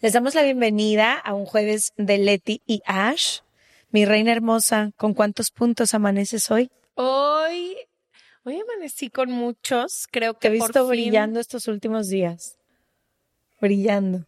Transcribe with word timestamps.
Les 0.00 0.12
damos 0.12 0.34
la 0.34 0.42
bienvenida 0.42 1.14
a 1.14 1.34
un 1.34 1.44
jueves 1.44 1.92
de 1.96 2.18
Leti 2.18 2.62
y 2.66 2.82
Ash. 2.86 3.40
Mi 3.90 4.04
reina 4.04 4.32
hermosa, 4.32 4.92
¿con 4.96 5.14
cuántos 5.14 5.50
puntos 5.50 5.94
amaneces 5.94 6.50
hoy? 6.50 6.70
Hoy, 6.94 7.76
hoy 8.44 8.60
amanecí 8.60 9.10
con 9.10 9.30
muchos, 9.30 10.06
creo 10.10 10.34
que 10.34 10.48
Te 10.50 10.54
he 10.54 10.58
por 10.58 10.68
visto 10.68 10.82
fin- 10.82 10.90
brillando 10.90 11.40
estos 11.40 11.66
últimos 11.68 12.08
días. 12.08 12.58
Brillando. 13.60 14.24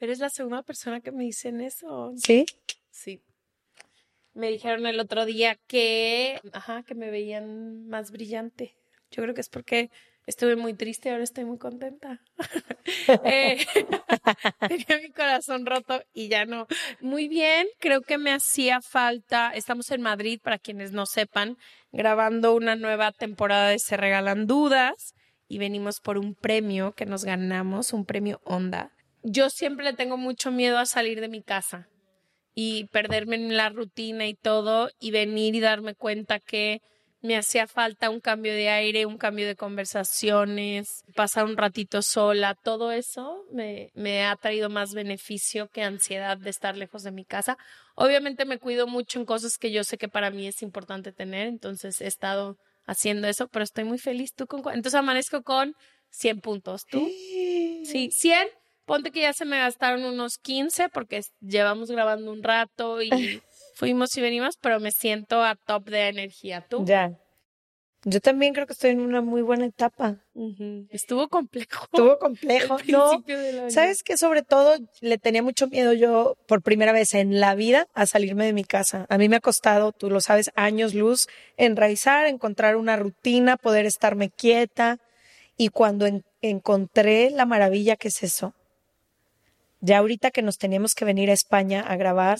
Eres 0.00 0.18
la 0.18 0.28
segunda 0.30 0.62
persona 0.62 1.00
que 1.00 1.12
me 1.12 1.24
dicen 1.24 1.60
eso. 1.60 2.12
¿Sí? 2.16 2.44
Sí. 2.90 3.22
Me 4.34 4.48
dijeron 4.50 4.86
el 4.86 4.98
otro 5.00 5.24
día 5.24 5.56
que, 5.66 6.40
ajá, 6.52 6.82
que 6.82 6.94
me 6.94 7.10
veían 7.10 7.86
más 7.88 8.10
brillante. 8.10 8.76
Yo 9.10 9.22
creo 9.22 9.34
que 9.34 9.40
es 9.40 9.48
porque 9.48 9.90
estuve 10.30 10.54
muy 10.54 10.74
triste 10.74 11.10
ahora 11.10 11.24
estoy 11.24 11.44
muy 11.44 11.58
contenta. 11.58 12.20
Eh, 13.24 13.58
tenía 14.68 15.00
mi 15.02 15.10
corazón 15.12 15.66
roto 15.66 16.02
y 16.14 16.28
ya 16.28 16.44
no. 16.44 16.66
Muy 17.00 17.28
bien, 17.28 17.66
creo 17.78 18.00
que 18.00 18.18
me 18.18 18.32
hacía 18.32 18.80
falta. 18.80 19.52
Estamos 19.54 19.90
en 19.90 20.00
Madrid, 20.00 20.40
para 20.42 20.58
quienes 20.58 20.90
no 20.92 21.06
sepan, 21.06 21.56
grabando 21.92 22.54
una 22.54 22.74
nueva 22.76 23.12
temporada 23.12 23.68
de 23.68 23.78
Se 23.78 23.96
Regalan 23.96 24.46
Dudas 24.46 25.14
y 25.46 25.58
venimos 25.58 26.00
por 26.00 26.18
un 26.18 26.34
premio 26.34 26.92
que 26.92 27.06
nos 27.06 27.24
ganamos, 27.24 27.92
un 27.92 28.06
premio 28.06 28.40
Onda. 28.44 28.90
Yo 29.22 29.50
siempre 29.50 29.92
tengo 29.92 30.16
mucho 30.16 30.50
miedo 30.50 30.78
a 30.78 30.86
salir 30.86 31.20
de 31.20 31.28
mi 31.28 31.42
casa 31.42 31.86
y 32.54 32.86
perderme 32.86 33.36
en 33.36 33.56
la 33.56 33.68
rutina 33.68 34.26
y 34.26 34.34
todo 34.34 34.90
y 34.98 35.10
venir 35.10 35.54
y 35.54 35.60
darme 35.60 35.94
cuenta 35.94 36.40
que 36.40 36.80
me 37.22 37.36
hacía 37.36 37.66
falta 37.66 38.10
un 38.10 38.20
cambio 38.20 38.52
de 38.52 38.70
aire, 38.70 39.06
un 39.06 39.18
cambio 39.18 39.46
de 39.46 39.56
conversaciones, 39.56 41.02
pasar 41.14 41.44
un 41.44 41.56
ratito 41.56 42.02
sola, 42.02 42.54
todo 42.54 42.92
eso 42.92 43.44
me, 43.52 43.90
me 43.94 44.24
ha 44.24 44.36
traído 44.36 44.70
más 44.70 44.94
beneficio 44.94 45.68
que 45.68 45.82
ansiedad 45.82 46.38
de 46.38 46.50
estar 46.50 46.76
lejos 46.76 47.02
de 47.02 47.12
mi 47.12 47.24
casa. 47.24 47.58
Obviamente 47.94 48.44
me 48.44 48.58
cuido 48.58 48.86
mucho 48.86 49.18
en 49.18 49.26
cosas 49.26 49.58
que 49.58 49.70
yo 49.70 49.84
sé 49.84 49.98
que 49.98 50.08
para 50.08 50.30
mí 50.30 50.46
es 50.46 50.62
importante 50.62 51.12
tener, 51.12 51.46
entonces 51.46 52.00
he 52.00 52.06
estado 52.06 52.56
haciendo 52.86 53.28
eso, 53.28 53.48
pero 53.48 53.62
estoy 53.62 53.84
muy 53.84 53.98
feliz. 53.98 54.32
¿Tú 54.34 54.46
con 54.46 54.60
Entonces 54.74 54.94
amanezco 54.94 55.42
con 55.42 55.74
100 56.10 56.40
puntos. 56.40 56.86
¿Tú? 56.86 57.06
Sí, 57.84 58.10
100. 58.10 58.48
Ponte 58.84 59.12
que 59.12 59.20
ya 59.20 59.32
se 59.32 59.44
me 59.44 59.58
gastaron 59.58 60.04
unos 60.04 60.38
15 60.38 60.88
porque 60.88 61.20
llevamos 61.40 61.90
grabando 61.90 62.32
un 62.32 62.42
rato 62.42 63.00
y 63.00 63.10
fuimos 63.80 64.14
y 64.16 64.20
venimos, 64.20 64.56
pero 64.60 64.78
me 64.78 64.90
siento 64.92 65.42
a 65.42 65.56
top 65.56 65.88
de 65.88 66.08
energía. 66.08 66.60
¿Tú? 66.68 66.84
Ya. 66.84 67.12
Yo 68.04 68.20
también 68.20 68.54
creo 68.54 68.66
que 68.66 68.72
estoy 68.74 68.90
en 68.90 69.00
una 69.00 69.20
muy 69.22 69.42
buena 69.42 69.64
etapa. 69.66 70.24
Ujú. 70.34 70.86
Estuvo 70.90 71.28
complejo. 71.28 71.84
Estuvo 71.84 72.18
complejo. 72.18 72.76
No. 72.88 73.22
¿Sabes 73.68 74.02
que 74.02 74.16
Sobre 74.16 74.42
todo 74.42 74.76
le 75.00 75.18
tenía 75.18 75.42
mucho 75.42 75.66
miedo 75.68 75.92
yo 75.94 76.36
por 76.46 76.62
primera 76.62 76.92
vez 76.92 77.14
en 77.14 77.40
la 77.40 77.54
vida 77.54 77.86
a 77.94 78.04
salirme 78.06 78.44
de 78.46 78.52
mi 78.52 78.64
casa. 78.64 79.06
A 79.08 79.18
mí 79.18 79.28
me 79.28 79.36
ha 79.36 79.40
costado, 79.40 79.92
tú 79.92 80.08
lo 80.10 80.20
sabes, 80.20 80.50
años 80.56 80.94
luz 80.94 81.26
enraizar, 81.56 82.26
encontrar 82.26 82.76
una 82.76 82.96
rutina, 82.96 83.56
poder 83.56 83.84
estarme 83.86 84.30
quieta. 84.30 84.98
Y 85.58 85.68
cuando 85.68 86.06
en- 86.06 86.22
encontré 86.42 87.30
la 87.30 87.44
maravilla 87.44 87.96
que 87.96 88.08
es 88.08 88.22
eso, 88.22 88.54
ya 89.80 89.98
ahorita 89.98 90.30
que 90.30 90.42
nos 90.42 90.58
teníamos 90.58 90.94
que 90.94 91.04
venir 91.04 91.30
a 91.30 91.34
España 91.34 91.80
a 91.80 91.96
grabar, 91.96 92.38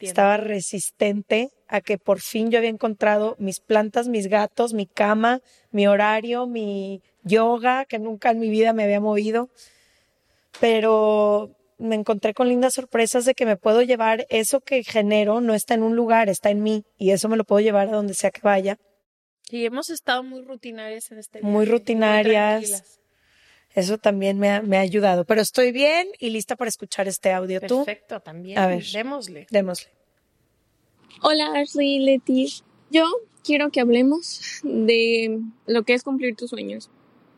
estaba 0.00 0.36
resistente 0.36 1.50
a 1.68 1.80
que 1.80 1.98
por 1.98 2.20
fin 2.20 2.50
yo 2.50 2.58
había 2.58 2.70
encontrado 2.70 3.36
mis 3.38 3.60
plantas, 3.60 4.08
mis 4.08 4.28
gatos, 4.28 4.72
mi 4.72 4.86
cama, 4.86 5.40
mi 5.72 5.86
horario, 5.86 6.46
mi 6.46 7.02
yoga, 7.22 7.84
que 7.84 7.98
nunca 7.98 8.30
en 8.30 8.38
mi 8.38 8.48
vida 8.48 8.72
me 8.72 8.84
había 8.84 9.00
movido. 9.00 9.50
Pero 10.60 11.50
me 11.78 11.96
encontré 11.96 12.34
con 12.34 12.48
lindas 12.48 12.74
sorpresas 12.74 13.24
de 13.24 13.34
que 13.34 13.46
me 13.46 13.56
puedo 13.56 13.82
llevar 13.82 14.26
eso 14.28 14.60
que 14.60 14.84
genero, 14.84 15.40
no 15.40 15.54
está 15.54 15.74
en 15.74 15.82
un 15.82 15.96
lugar, 15.96 16.28
está 16.28 16.50
en 16.50 16.62
mí, 16.62 16.84
y 16.98 17.10
eso 17.10 17.28
me 17.28 17.36
lo 17.36 17.44
puedo 17.44 17.60
llevar 17.60 17.88
a 17.88 17.92
donde 17.92 18.14
sea 18.14 18.30
que 18.30 18.42
vaya. 18.42 18.78
Y 19.50 19.64
hemos 19.64 19.90
estado 19.90 20.22
muy 20.22 20.42
rutinarias 20.42 21.10
en 21.10 21.18
este 21.18 21.40
Muy 21.42 21.64
viaje, 21.64 21.72
rutinarias. 21.72 22.99
Eso 23.74 23.98
también 23.98 24.38
me 24.38 24.50
ha, 24.50 24.62
me 24.62 24.76
ha 24.76 24.80
ayudado. 24.80 25.24
Pero 25.24 25.40
estoy 25.40 25.72
bien 25.72 26.08
y 26.18 26.30
lista 26.30 26.56
para 26.56 26.68
escuchar 26.68 27.08
este 27.08 27.32
audio. 27.32 27.60
¿Tú? 27.60 27.84
Perfecto, 27.84 28.20
también. 28.20 28.58
A 28.58 28.66
ver. 28.66 28.84
Démosle. 28.84 29.46
Démosle. 29.50 29.90
Hola 31.22 31.52
Ashley, 31.54 31.98
Leti. 32.00 32.48
Yo 32.90 33.04
quiero 33.44 33.70
que 33.70 33.80
hablemos 33.80 34.60
de 34.62 35.40
lo 35.66 35.82
que 35.82 35.94
es 35.94 36.02
cumplir 36.02 36.34
tus 36.36 36.50
sueños. 36.50 36.90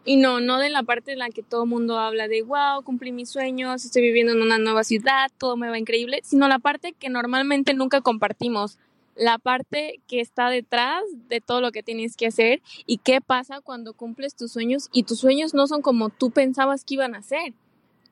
Y 0.04 0.16
no, 0.16 0.40
no 0.40 0.58
de 0.58 0.68
la 0.68 0.82
parte 0.82 1.12
en 1.12 1.18
la 1.18 1.30
que 1.30 1.42
todo 1.42 1.62
el 1.62 1.68
mundo 1.68 1.98
habla 1.98 2.26
de, 2.26 2.42
wow, 2.42 2.82
cumplí 2.82 3.12
mis 3.12 3.30
sueños, 3.30 3.84
estoy 3.84 4.02
viviendo 4.02 4.32
en 4.32 4.42
una 4.42 4.58
nueva 4.58 4.82
ciudad, 4.82 5.30
todo 5.38 5.56
me 5.56 5.68
va 5.68 5.78
increíble, 5.78 6.20
sino 6.24 6.48
la 6.48 6.58
parte 6.58 6.92
que 6.92 7.08
normalmente 7.08 7.72
nunca 7.72 8.00
compartimos. 8.00 8.78
La 9.14 9.38
parte 9.38 10.00
que 10.06 10.20
está 10.20 10.48
detrás 10.48 11.02
de 11.28 11.40
todo 11.40 11.60
lo 11.60 11.70
que 11.72 11.82
tienes 11.82 12.16
que 12.16 12.26
hacer 12.26 12.62
y 12.86 12.98
qué 12.98 13.20
pasa 13.20 13.60
cuando 13.60 13.92
cumples 13.94 14.34
tus 14.34 14.52
sueños 14.52 14.88
y 14.92 15.02
tus 15.02 15.20
sueños 15.20 15.54
no 15.54 15.66
son 15.66 15.82
como 15.82 16.08
tú 16.08 16.30
pensabas 16.30 16.84
que 16.84 16.94
iban 16.94 17.14
a 17.14 17.22
ser. 17.22 17.52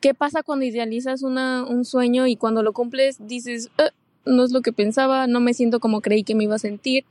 ¿Qué 0.01 0.15
pasa 0.15 0.43
cuando 0.43 0.65
idealizas 0.65 1.23
una, 1.23 1.65
un 1.65 1.85
sueño 1.85 2.27
y 2.27 2.37
cuando 2.37 2.63
lo 2.63 2.73
cumples 2.73 3.17
dices, 3.27 3.71
"Eh, 3.79 3.91
no 4.25 4.45
es 4.45 4.53
lo 4.53 4.63
que 4.63 4.73
pensaba, 4.73 5.27
no 5.27 5.41
me 5.41 5.55
siento 5.55 5.81
como 5.81 6.01
creí 6.01 6.23
que 6.25 6.35
me 6.35 6.45
iba 6.45 6.57
a 6.57 6.59
sentir. 6.59 7.05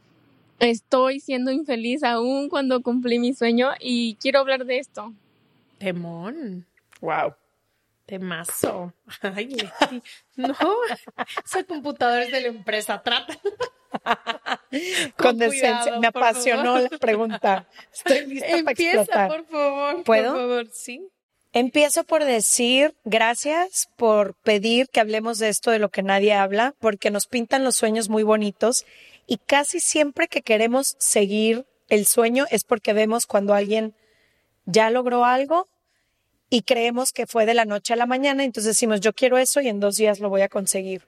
Estoy 0.60 1.20
siendo 1.20 1.52
infeliz 1.52 2.04
aún 2.04 2.50
cuando 2.50 2.82
cumplí 2.82 3.20
mi 3.20 3.34
sueño 3.34 3.70
y 3.80 4.16
quiero 4.16 4.40
hablar 4.40 4.66
de 4.66 4.80
esto. 4.80 5.14
Temón. 5.78 6.66
Wow. 7.02 7.34
Temazo. 8.06 8.94
Ay, 9.22 9.48
Leti. 9.48 10.02
No, 10.36 10.56
esa 11.46 11.64
computadora 11.64 12.24
es 12.24 12.32
de 12.32 12.42
la 12.42 12.48
empresa. 12.48 13.02
Trata. 13.02 13.38
Con 15.18 15.38
decencia. 15.38 15.82
cuidado, 15.82 16.00
Me 16.02 16.08
apasionó 16.08 16.74
favor. 16.76 16.90
la 16.92 16.98
pregunta. 16.98 17.68
Estoy 17.94 18.26
lista 18.28 18.48
para 18.48 18.60
Empieza, 18.60 19.02
explotar. 19.02 19.28
por 19.30 19.46
favor. 19.46 20.04
¿Puedo? 20.04 20.32
Por 20.32 20.40
favor, 20.42 20.68
sí. 20.74 21.08
Empiezo 21.52 22.04
por 22.04 22.24
decir 22.26 22.94
gracias 23.06 23.90
por 23.96 24.36
pedir 24.36 24.88
que 24.90 25.00
hablemos 25.00 25.40
de 25.40 25.50
esto 25.50 25.72
de 25.72 25.80
lo 25.80 25.90
que 25.90 26.04
nadie 26.04 26.34
habla, 26.34 26.76
porque 26.80 27.10
nos 27.10 27.26
pintan 27.26 27.64
los 27.64 27.76
sueños 27.76 28.08
muy 28.08 28.22
bonitos 28.22 28.86
y 29.26 29.38
casi 29.38 29.80
siempre 29.80 30.28
que 30.28 30.44
queremos 30.44 30.96
seguir 31.00 31.66
el 31.88 32.06
sueño 32.06 32.46
es 32.52 32.64
porque 32.64 32.94
vemos 32.94 33.26
cuando 33.26 33.56
alguien 33.56 33.96
ya 34.66 34.92
logró 34.92 35.26
algo 35.26 35.68
y 36.52 36.62
creemos 36.62 37.12
que 37.12 37.26
fue 37.26 37.48
de 37.48 37.56
la 37.56 37.66
noche 37.66 37.94
a 37.94 37.96
la 37.96 38.06
mañana, 38.06 38.44
entonces 38.44 38.76
decimos 38.76 39.02
yo 39.02 39.14
quiero 39.14 39.40
eso 39.40 39.60
y 39.60 39.70
en 39.70 39.80
dos 39.80 39.96
días 39.98 40.20
lo 40.20 40.30
voy 40.30 40.42
a 40.42 40.50
conseguir. 40.50 41.02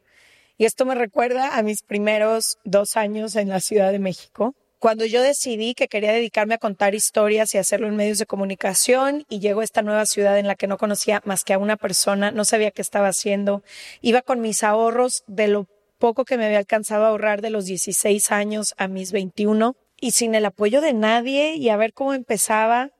Y 0.61 0.65
esto 0.65 0.85
me 0.85 0.93
recuerda 0.93 1.57
a 1.57 1.63
mis 1.63 1.81
primeros 1.81 2.59
dos 2.63 2.95
años 2.95 3.35
en 3.35 3.49
la 3.49 3.61
Ciudad 3.61 3.91
de 3.91 3.97
México. 3.97 4.53
cuando 4.77 5.05
yo 5.05 5.23
decidí 5.23 5.73
que 5.73 5.87
quería 5.87 6.11
dedicarme 6.11 6.53
a 6.53 6.59
contar 6.59 6.93
historias 6.93 7.55
y 7.55 7.57
hacerlo 7.57 7.87
en 7.87 7.95
medios 7.95 8.19
de 8.19 8.27
comunicación 8.27 9.25
y 9.27 9.39
llego 9.39 9.61
a 9.61 9.63
esta 9.63 9.81
nueva 9.81 10.05
ciudad 10.05 10.37
en 10.37 10.45
la 10.45 10.55
que 10.55 10.67
no 10.67 10.77
conocía 10.77 11.23
más 11.25 11.43
que 11.43 11.53
a 11.53 11.57
una 11.57 11.77
persona, 11.77 12.29
no 12.29 12.45
sabía 12.45 12.69
qué 12.69 12.83
estaba 12.83 13.07
haciendo, 13.07 13.63
iba 14.01 14.21
con 14.21 14.39
mis 14.39 14.63
ahorros 14.63 15.23
de 15.25 15.47
lo 15.47 15.67
poco 15.97 16.25
que 16.25 16.37
me 16.37 16.45
había 16.45 16.59
alcanzado 16.59 17.05
a 17.05 17.09
ahorrar 17.09 17.41
de 17.41 17.49
los 17.49 17.65
16 17.65 18.31
años 18.31 18.75
a 18.77 18.87
mis 18.87 19.11
21 19.11 19.75
y 19.99 20.11
sin 20.11 20.35
el 20.35 20.45
apoyo 20.45 20.79
de 20.79 20.93
nadie 20.93 21.55
y 21.55 21.69
a 21.69 21.77
ver 21.77 21.93
cómo 21.93 22.13
empezaba. 22.13 22.91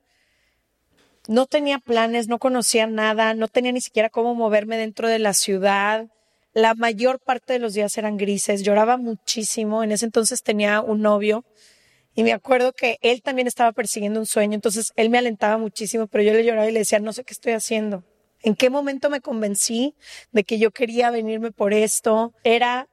No 1.28 1.46
tenía 1.46 1.78
planes, 1.78 2.26
no 2.26 2.40
conocía 2.40 2.88
nada, 2.88 3.34
no 3.34 3.46
tenía 3.46 3.70
ni 3.70 3.80
siquiera 3.80 4.10
cómo 4.10 4.34
moverme 4.34 4.78
dentro 4.78 5.06
de 5.06 5.20
la 5.20 5.32
ciudad. 5.32 6.08
La 6.54 6.74
mayor 6.74 7.18
parte 7.18 7.54
de 7.54 7.58
los 7.58 7.74
días 7.74 7.96
eran 7.96 8.16
grises, 8.16 8.62
lloraba 8.62 8.96
muchísimo. 8.96 9.82
En 9.82 9.92
ese 9.92 10.04
entonces 10.04 10.42
tenía 10.42 10.80
un 10.80 11.00
novio 11.00 11.44
y 12.14 12.24
me 12.24 12.32
acuerdo 12.32 12.72
que 12.72 12.98
él 13.00 13.22
también 13.22 13.46
estaba 13.46 13.72
persiguiendo 13.72 14.20
un 14.20 14.26
sueño, 14.26 14.54
entonces 14.54 14.92
él 14.96 15.08
me 15.08 15.18
alentaba 15.18 15.56
muchísimo, 15.56 16.06
pero 16.06 16.22
yo 16.22 16.34
le 16.34 16.44
lloraba 16.44 16.68
y 16.68 16.72
le 16.72 16.80
decía, 16.80 16.98
no 16.98 17.12
sé 17.12 17.24
qué 17.24 17.32
estoy 17.32 17.52
haciendo. 17.52 18.04
¿En 18.42 18.54
qué 18.54 18.70
momento 18.70 19.08
me 19.08 19.20
convencí 19.20 19.94
de 20.32 20.44
que 20.44 20.58
yo 20.58 20.72
quería 20.72 21.10
venirme 21.10 21.52
por 21.52 21.72
esto? 21.72 22.34
Era 22.44 22.88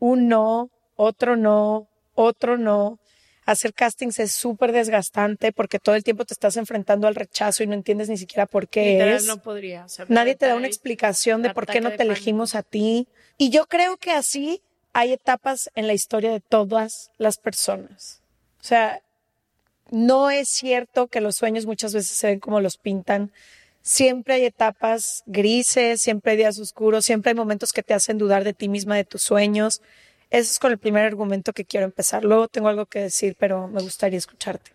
un 0.00 0.28
no, 0.28 0.70
otro 0.96 1.36
no, 1.36 1.88
otro 2.14 2.58
no. 2.58 2.98
Hacer 3.46 3.74
castings 3.74 4.18
es 4.18 4.32
súper 4.32 4.72
desgastante 4.72 5.52
porque 5.52 5.78
todo 5.78 5.94
el 5.94 6.04
tiempo 6.04 6.24
te 6.24 6.32
estás 6.32 6.56
enfrentando 6.56 7.06
al 7.06 7.14
rechazo 7.14 7.62
y 7.62 7.66
no 7.66 7.74
entiendes 7.74 8.08
ni 8.08 8.16
siquiera 8.16 8.46
por 8.46 8.68
qué 8.68 9.14
es. 9.14 9.26
No 9.26 9.42
podría. 9.42 9.86
Nadie 10.08 10.34
te 10.34 10.46
da 10.46 10.56
una 10.56 10.66
explicación 10.66 11.42
de 11.42 11.52
por 11.52 11.66
qué 11.66 11.80
no 11.80 11.92
te 11.92 12.02
elegimos 12.02 12.54
a 12.54 12.62
ti. 12.62 13.06
Y 13.36 13.50
yo 13.50 13.66
creo 13.66 13.96
que 13.98 14.12
así 14.12 14.62
hay 14.94 15.12
etapas 15.12 15.70
en 15.74 15.86
la 15.86 15.92
historia 15.92 16.30
de 16.30 16.40
todas 16.40 17.10
las 17.18 17.36
personas. 17.36 18.22
O 18.60 18.64
sea, 18.64 19.02
no 19.90 20.30
es 20.30 20.48
cierto 20.48 21.08
que 21.08 21.20
los 21.20 21.36
sueños 21.36 21.66
muchas 21.66 21.92
veces 21.92 22.16
se 22.16 22.28
ven 22.28 22.40
como 22.40 22.60
los 22.60 22.78
pintan. 22.78 23.30
Siempre 23.82 24.34
hay 24.34 24.44
etapas 24.46 25.22
grises, 25.26 26.00
siempre 26.00 26.32
hay 26.32 26.38
días 26.38 26.58
oscuros, 26.58 27.04
siempre 27.04 27.30
hay 27.30 27.34
momentos 27.34 27.72
que 27.72 27.82
te 27.82 27.92
hacen 27.92 28.16
dudar 28.16 28.42
de 28.42 28.54
ti 28.54 28.68
misma, 28.68 28.96
de 28.96 29.04
tus 29.04 29.22
sueños. 29.22 29.82
Ese 30.34 30.50
es 30.50 30.58
con 30.58 30.72
el 30.72 30.78
primer 30.78 31.04
argumento 31.04 31.52
que 31.52 31.64
quiero 31.64 31.86
empezar. 31.86 32.24
Luego 32.24 32.48
tengo 32.48 32.66
algo 32.66 32.86
que 32.86 32.98
decir, 32.98 33.36
pero 33.38 33.68
me 33.68 33.80
gustaría 33.80 34.18
escucharte. 34.18 34.72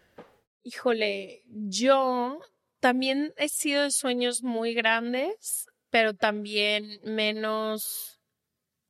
Híjole, 0.63 1.41
yo 1.47 2.39
también 2.79 3.33
he 3.35 3.49
sido 3.49 3.83
de 3.83 3.91
sueños 3.91 4.41
muy 4.41 4.73
grandes, 4.73 5.65
pero 5.89 6.13
también 6.13 7.01
menos 7.03 8.21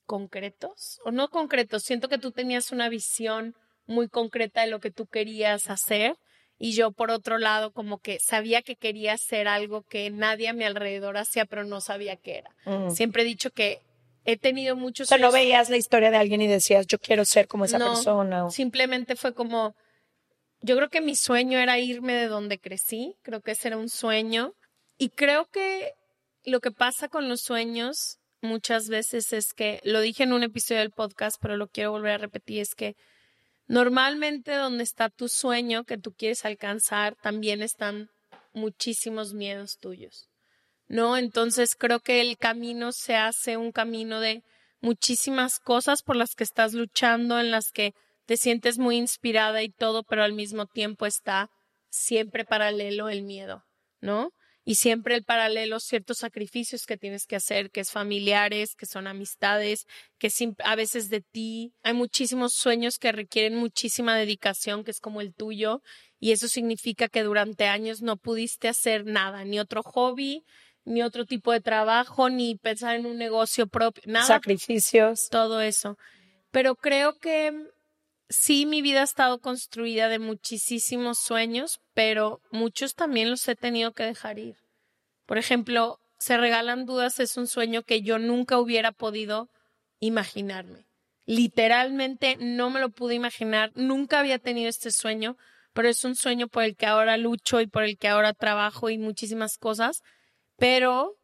concretos, 0.06 1.00
o 1.06 1.10
no 1.10 1.30
concretos. 1.30 1.81
Siento 1.81 2.07
que 2.07 2.19
tú 2.19 2.31
tenías 2.31 2.72
una 2.72 2.88
visión 2.88 3.56
muy 3.88 4.07
concreta 4.07 4.62
de 4.62 4.68
lo 4.68 4.80
que 4.80 4.92
tú 4.92 5.07
querías 5.07 5.72
hacer 5.72 6.18
y 6.60 6.74
yo 6.74 6.92
por 6.92 7.10
otro 7.10 7.39
lado 7.39 7.72
como 7.72 7.98
que 7.98 8.19
sabía 8.19 8.62
que 8.62 8.75
quería 8.75 9.13
hacer 9.13 9.48
algo 9.48 9.81
que 9.81 10.12
nadie 10.12 10.50
a 10.50 10.54
mi 10.54 10.65
alrededor 10.65 11.18
hacía 11.18 11.45
pero 11.45 11.63
no 11.63 11.81
sabía 11.81 12.15
qué 12.15 12.38
era. 12.38 12.56
Mm. 12.65 12.92
Siempre 12.92 13.24
he 13.24 13.25
dicho 13.25 13.50
que 13.50 13.81
he 14.25 14.38
tenido 14.38 14.75
muchos... 14.75 15.07
O 15.07 15.10
sea, 15.10 15.18
no 15.18 15.31
veías 15.31 15.69
la 15.69 15.77
historia 15.77 16.12
de 16.12 16.18
alguien 16.18 16.42
y 16.42 16.48
decías 16.48 16.88
yo 16.88 17.00
quiero 17.00 17.25
ser 17.25 17.48
como 17.48 17.66
esa 17.66 17.80
persona. 17.80 18.50
Simplemente 18.50 19.16
fue 19.16 19.33
como, 19.33 19.75
yo 20.62 20.75
creo 20.75 20.89
que 20.89 21.01
mi 21.01 21.16
sueño 21.16 21.60
era 21.60 21.80
irme 21.80 22.13
de 22.13 22.27
donde 22.27 22.60
crecí, 22.60 23.16
creo 23.21 23.42
que 23.42 23.51
ese 23.51 23.69
era 23.69 23.77
un 23.77 23.89
sueño 23.89 24.54
y 24.98 25.10
creo 25.10 25.45
que 25.45 25.94
lo 26.44 26.60
que 26.60 26.71
pasa 26.71 27.10
con 27.10 27.30
los 27.30 27.42
sueños 27.42 28.19
muchas 28.42 28.88
veces 28.88 29.33
es 29.33 29.54
que, 29.54 29.80
lo 29.83 30.01
dije 30.01 30.24
en 30.24 30.33
un 30.33 30.44
episodio 30.44 30.81
del 30.81 30.92
podcast, 30.92 31.38
pero 31.42 31.57
lo 31.57 31.68
quiero 31.68 31.92
volver 31.92 32.13
a 32.13 32.18
repetir, 32.18 32.62
es 32.62 32.75
que 32.75 32.95
Normalmente 33.69 34.56
donde 34.56 34.83
está 34.83 35.10
tu 35.10 35.30
sueño 35.30 35.83
que 35.83 36.00
tú 36.00 36.12
quieres 36.12 36.44
alcanzar, 36.44 37.15
también 37.22 37.62
están 37.62 38.10
muchísimos 38.51 39.36
miedos 39.36 39.77
tuyos, 39.77 40.29
¿no? 40.89 41.15
Entonces 41.15 41.75
creo 41.77 42.01
que 42.01 42.19
el 42.19 42.38
camino 42.38 42.91
se 42.91 43.15
hace 43.15 43.56
un 43.56 43.71
camino 43.71 44.19
de 44.19 44.44
muchísimas 44.81 45.59
cosas 45.59 46.03
por 46.03 46.18
las 46.18 46.36
que 46.36 46.44
estás 46.44 46.74
luchando, 46.74 47.39
en 47.39 47.51
las 47.51 47.71
que 47.71 47.94
te 48.25 48.36
sientes 48.36 48.77
muy 48.77 48.97
inspirada 48.97 49.63
y 49.63 49.69
todo, 49.69 50.03
pero 50.03 50.24
al 50.24 50.33
mismo 50.33 50.65
tiempo 50.65 51.06
está 51.06 51.50
siempre 51.89 52.44
paralelo 52.45 53.09
el 53.09 53.24
miedo, 53.24 53.63
¿no? 54.01 54.31
y 54.69 54.75
siempre 54.75 55.15
el 55.15 55.24
paralelo, 55.24 55.80
ciertos 55.80 56.19
sacrificios 56.19 56.86
que 56.86 56.95
tienes 56.95 57.25
que 57.25 57.36
hacer, 57.36 57.71
que 57.71 57.80
es 57.80 57.89
familiares, 57.89 58.75
que 58.75 58.86
son 58.86 59.07
amistades, 59.07 59.88
que 60.19 60.30
a 60.63 60.75
veces 60.75 61.09
de 61.09 61.21
ti. 61.21 61.74
Hay 61.81 61.94
muchísimos 61.94 62.53
sueños 62.53 63.00
que 63.00 63.12
requieren 63.12 63.56
muchísima 63.56 64.15
dedicación, 64.15 64.83
que 64.83 64.91
es 64.91 65.00
como 65.00 65.21
el 65.21 65.33
tuyo, 65.33 65.81
y 66.19 66.33
eso 66.33 66.47
significa 66.47 67.07
que 67.07 67.24
durante 67.24 67.65
años 67.65 68.03
no 68.03 68.18
pudiste 68.18 68.68
hacer 68.68 69.07
nada, 69.07 69.44
ni 69.44 69.59
otro 69.59 69.81
hobby, 69.81 70.44
ni 70.86 71.04
otro 71.04 71.26
tipo 71.26 71.52
de 71.52 71.62
trabajo, 71.62 72.30
ni 72.30 72.56
pensar 72.56 72.96
en 72.96 73.06
un 73.06 73.18
negocio 73.18 73.68
propio, 73.68 74.04
nada. 74.06 74.26
Sacrificios. 74.26 75.30
Todo 75.30 75.62
eso. 75.62 75.98
Pero 76.52 76.76
creo 76.76 77.18
que 77.20 77.54
sí, 78.30 78.66
mi 78.66 78.81
vida 78.81 79.02
ha 79.02 79.04
estado 79.04 79.40
construida 79.40 80.10
de 80.10 80.20
muchísimos 80.20 81.20
sueños, 81.20 81.80
pero 81.94 82.42
muchos 82.52 82.96
también 82.96 83.30
los 83.30 83.48
he 83.48 83.56
tenido 83.56 83.92
que 83.92 84.04
dejar 84.04 84.40
ir. 84.40 84.56
Por 85.26 85.38
ejemplo, 85.38 86.00
Se 86.20 86.38
regalan 86.38 86.86
dudas 86.86 87.20
es 87.22 87.38
un 87.38 87.48
sueño 87.48 87.84
que 87.84 88.02
yo 88.02 88.20
nunca 88.20 88.60
hubiera 88.60 88.92
podido 88.92 89.50
imaginarme. 90.02 90.86
Literalmente 91.25 92.36
no 92.40 92.70
me 92.70 92.82
lo 92.82 92.90
pude 92.90 93.16
imaginar, 93.16 93.72
nunca 93.75 94.20
había 94.20 94.38
tenido 94.38 94.70
este 94.70 94.92
sueño, 94.92 95.38
pero 95.74 95.88
es 95.88 96.04
un 96.04 96.16
sueño 96.16 96.50
por 96.50 96.64
el 96.64 96.75
que 96.75 96.88
ahora 96.88 97.16
lucho 97.16 97.62
y 97.62 97.68
por 97.68 97.84
el 97.84 97.98
que 97.98 98.10
ahora 98.10 98.34
trabajo 98.34 98.90
y 98.90 98.98
muchísimas 98.98 99.58
cosas, 99.58 100.04
pero 100.60 101.18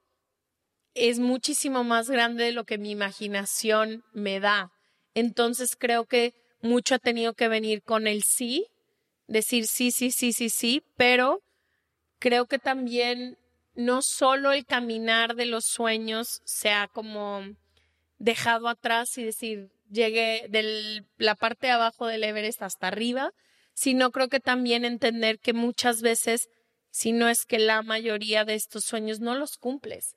es 0.93 1.19
muchísimo 1.19 1.83
más 1.83 2.09
grande 2.09 2.45
de 2.45 2.51
lo 2.51 2.63
que 2.63 2.77
mi 2.77 2.91
imaginación 2.91 4.03
me 4.13 4.39
da. 4.39 4.71
Entonces 5.13 5.75
creo 5.77 6.05
que 6.05 6.33
mucho 6.61 6.95
ha 6.95 6.99
tenido 6.99 7.33
que 7.33 7.47
venir 7.47 7.83
con 7.83 8.07
el 8.07 8.23
sí, 8.23 8.67
decir 9.27 9.67
sí, 9.67 9.91
sí, 9.91 10.11
sí, 10.11 10.33
sí, 10.33 10.49
sí, 10.49 10.83
pero 10.97 11.41
creo 12.19 12.45
que 12.47 12.59
también 12.59 13.37
no 13.75 14.01
solo 14.01 14.53
el 14.53 14.65
caminar 14.65 15.35
de 15.35 15.45
los 15.45 15.65
sueños 15.65 16.41
se 16.45 16.71
ha 16.71 16.87
como 16.87 17.43
dejado 18.17 18.67
atrás 18.69 19.17
y 19.17 19.23
decir, 19.23 19.69
llegué 19.89 20.47
de 20.49 21.05
la 21.17 21.35
parte 21.35 21.67
de 21.67 21.73
abajo 21.73 22.07
del 22.07 22.23
Everest 22.23 22.61
hasta 22.61 22.87
arriba, 22.87 23.31
sino 23.73 24.11
creo 24.11 24.29
que 24.29 24.39
también 24.39 24.85
entender 24.85 25.39
que 25.39 25.53
muchas 25.53 26.01
veces, 26.01 26.49
si 26.95 27.11
no 27.11 27.27
es 27.27 27.45
que 27.45 27.59
la 27.59 27.81
mayoría 27.81 28.45
de 28.45 28.53
estos 28.53 28.85
sueños 28.85 29.19
no 29.19 29.35
los 29.35 29.57
cumples. 29.57 30.15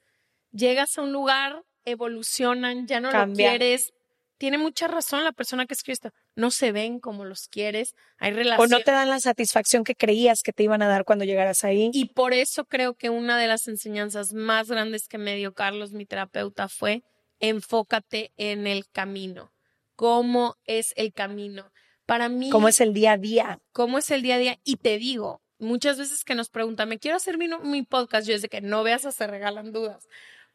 Llegas 0.53 0.97
a 0.97 1.03
un 1.03 1.13
lugar, 1.13 1.65
evolucionan, 1.85 2.87
ya 2.87 3.01
no 3.01 3.11
lo 3.11 3.35
quieres, 3.35 3.93
tiene 4.37 4.59
mucha 4.59 4.87
razón 4.87 5.25
la 5.25 5.33
persona 5.33 5.67
que 5.67 5.75
escribe 5.75 5.95
esto. 5.95 6.13
No 6.37 6.53
se 6.53 6.71
ven 6.71 7.01
como 7.01 7.25
los 7.25 7.49
quieres, 7.49 7.97
hay 8.19 8.31
relaciones. 8.31 8.73
O 8.73 8.79
no 8.79 8.85
te 8.85 8.93
dan 8.93 9.09
la 9.09 9.19
satisfacción 9.19 9.83
que 9.83 9.97
creías 9.97 10.45
que 10.45 10.53
te 10.53 10.63
iban 10.63 10.81
a 10.81 10.87
dar 10.87 11.05
cuando 11.05 11.25
llegaras 11.25 11.65
ahí. 11.65 11.91
Y 11.93 12.11
por 12.11 12.33
eso 12.33 12.65
creo 12.65 12.95
que 12.95 13.11
una 13.11 13.37
de 13.39 13.49
las 13.49 13.67
enseñanzas 13.67 14.33
más 14.33 14.71
grandes 14.71 15.09
que 15.09 15.19
me 15.19 15.35
dio 15.35 15.55
Carlos, 15.55 15.91
mi 15.91 16.07
terapeuta, 16.07 16.69
fue 16.69 17.03
enfócate 17.41 18.31
en 18.37 18.69
el 18.69 18.89
camino. 18.89 19.53
¿Cómo 19.97 20.55
es 20.65 20.93
el 20.95 21.13
camino? 21.13 21.73
Para 22.07 22.29
mí. 22.29 22.51
¿Cómo 22.51 22.69
es 22.69 22.81
el 22.81 22.95
día 22.95 23.15
a 23.15 23.19
día? 23.19 23.59
¿Cómo 23.73 23.99
es 23.99 24.13
el 24.13 24.23
día 24.23 24.37
a 24.37 24.39
día? 24.39 24.61
Y 24.63 24.77
te 24.77 24.97
digo, 24.99 25.43
muchas 25.59 25.99
veces 25.99 26.25
que 26.25 26.35
nos 26.35 26.49
preguntan, 26.49 26.89
me 26.89 26.99
quiero 26.99 27.17
hacer 27.17 27.39
mi, 27.39 27.83
podcast, 27.83 28.27
yo 28.27 28.35
desde 28.35 28.49
que 28.49 28.61
no 28.61 28.83
veas 28.83 29.05
a 29.05 29.13
se 29.13 29.27
regalan 29.27 29.73
dudas. 29.73 30.09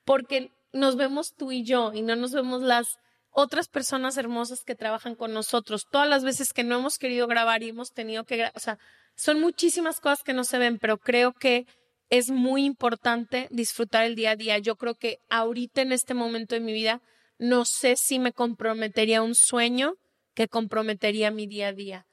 Porque 0.05 0.51
nos 0.71 0.95
vemos 0.95 1.33
tú 1.35 1.51
y 1.51 1.63
yo 1.63 1.93
y 1.93 2.01
no 2.01 2.15
nos 2.15 2.31
vemos 2.31 2.61
las 2.61 2.97
otras 3.31 3.67
personas 3.67 4.17
hermosas 4.17 4.63
que 4.63 4.75
trabajan 4.75 5.15
con 5.15 5.33
nosotros, 5.33 5.87
todas 5.91 6.07
las 6.07 6.23
veces 6.23 6.53
que 6.53 6.63
no 6.63 6.77
hemos 6.77 6.99
querido 6.99 7.27
grabar 7.27 7.63
y 7.63 7.69
hemos 7.69 7.91
tenido 7.91 8.25
que, 8.25 8.51
o 8.53 8.59
sea, 8.59 8.77
son 9.15 9.39
muchísimas 9.39 9.99
cosas 9.99 10.23
que 10.23 10.33
no 10.33 10.43
se 10.43 10.57
ven, 10.59 10.77
pero 10.77 10.97
creo 10.97 11.33
que 11.33 11.65
es 12.09 12.29
muy 12.29 12.63
importante 12.63 13.47
disfrutar 13.49 14.03
el 14.05 14.15
día 14.15 14.31
a 14.31 14.35
día. 14.35 14.57
Yo 14.59 14.75
creo 14.75 14.95
que 14.95 15.17
ahorita 15.29 15.81
en 15.81 15.91
este 15.91 16.13
momento 16.13 16.53
de 16.53 16.61
mi 16.61 16.73
vida, 16.73 17.01
no 17.39 17.65
sé 17.65 17.95
si 17.95 18.19
me 18.19 18.33
comprometería 18.33 19.23
un 19.23 19.35
sueño 19.35 19.95
que 20.35 20.47
comprometería 20.47 21.31
mi 21.31 21.47
día 21.47 21.69
a 21.69 21.73
día. 21.73 22.05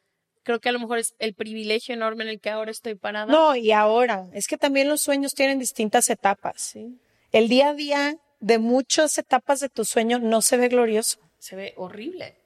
Creo 0.42 0.60
que 0.60 0.68
a 0.68 0.72
lo 0.72 0.80
mejor 0.80 0.98
es 0.98 1.14
el 1.18 1.34
privilegio 1.34 1.94
enorme 1.94 2.24
en 2.24 2.30
el 2.30 2.40
que 2.40 2.50
ahora 2.50 2.70
estoy 2.70 2.94
parada. 2.94 3.30
No, 3.30 3.54
y 3.56 3.72
ahora, 3.72 4.28
es 4.32 4.46
que 4.46 4.56
también 4.56 4.88
los 4.88 5.02
sueños 5.02 5.34
tienen 5.34 5.58
distintas 5.58 6.08
etapas. 6.08 6.60
¿sí? 6.60 6.98
El 7.32 7.48
día 7.48 7.70
a 7.70 7.74
día 7.74 8.16
de 8.40 8.58
muchas 8.58 9.18
etapas 9.18 9.60
de 9.60 9.68
tu 9.68 9.84
sueño 9.84 10.18
no 10.18 10.40
se 10.40 10.56
ve 10.56 10.68
glorioso. 10.68 11.18
Se 11.38 11.56
ve 11.56 11.74
horrible. 11.76 12.36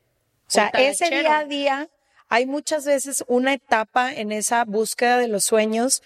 O 0.47 0.51
sea, 0.51 0.69
ese 0.75 1.09
día 1.09 1.39
a 1.39 1.45
día 1.45 1.89
hay 2.29 2.47
muchas 2.47 2.85
veces 2.85 3.25
una 3.29 3.55
etapa 3.55 4.13
en 4.13 4.33
esa 4.33 4.65
búsqueda 4.65 5.19
de 5.19 5.29
los 5.29 5.45
sueños 5.45 6.03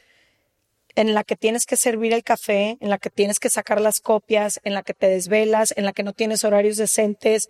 en 0.94 1.14
la 1.14 1.22
que 1.24 1.36
tienes 1.36 1.64
que 1.64 1.76
servir 1.76 2.12
el 2.12 2.24
café, 2.24 2.76
en 2.80 2.90
la 2.90 2.98
que 2.98 3.08
tienes 3.10 3.38
que 3.38 3.50
sacar 3.50 3.80
las 3.80 4.00
copias, 4.00 4.60
en 4.64 4.74
la 4.74 4.82
que 4.82 4.94
te 4.94 5.08
desvelas, 5.08 5.72
en 5.76 5.84
la 5.84 5.92
que 5.92 6.02
no 6.02 6.12
tienes 6.12 6.44
horarios 6.44 6.76
decentes. 6.76 7.48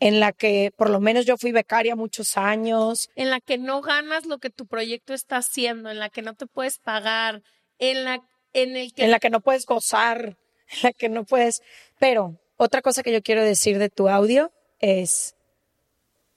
En 0.00 0.20
la 0.20 0.32
que 0.32 0.72
por 0.76 0.90
lo 0.90 1.00
menos 1.00 1.24
yo 1.26 1.36
fui 1.36 1.52
becaria 1.52 1.96
muchos 1.96 2.36
años. 2.36 3.10
En 3.16 3.30
la 3.30 3.40
que 3.40 3.58
no 3.58 3.80
ganas 3.80 4.26
lo 4.26 4.38
que 4.38 4.50
tu 4.50 4.66
proyecto 4.66 5.14
está 5.14 5.38
haciendo, 5.38 5.90
en 5.90 5.98
la 5.98 6.10
que 6.10 6.22
no 6.22 6.34
te 6.34 6.46
puedes 6.46 6.78
pagar, 6.78 7.42
en 7.78 8.04
la, 8.04 8.20
en 8.52 8.76
el 8.76 8.92
que... 8.92 9.04
En 9.04 9.10
la 9.10 9.18
que 9.18 9.30
no 9.30 9.40
puedes 9.40 9.66
gozar, 9.66 10.36
en 10.68 10.78
la 10.82 10.92
que 10.92 11.08
no 11.08 11.24
puedes... 11.24 11.62
Pero 11.98 12.38
otra 12.56 12.82
cosa 12.82 13.02
que 13.02 13.12
yo 13.12 13.22
quiero 13.22 13.42
decir 13.42 13.78
de 13.78 13.88
tu 13.88 14.08
audio 14.08 14.52
es, 14.80 15.36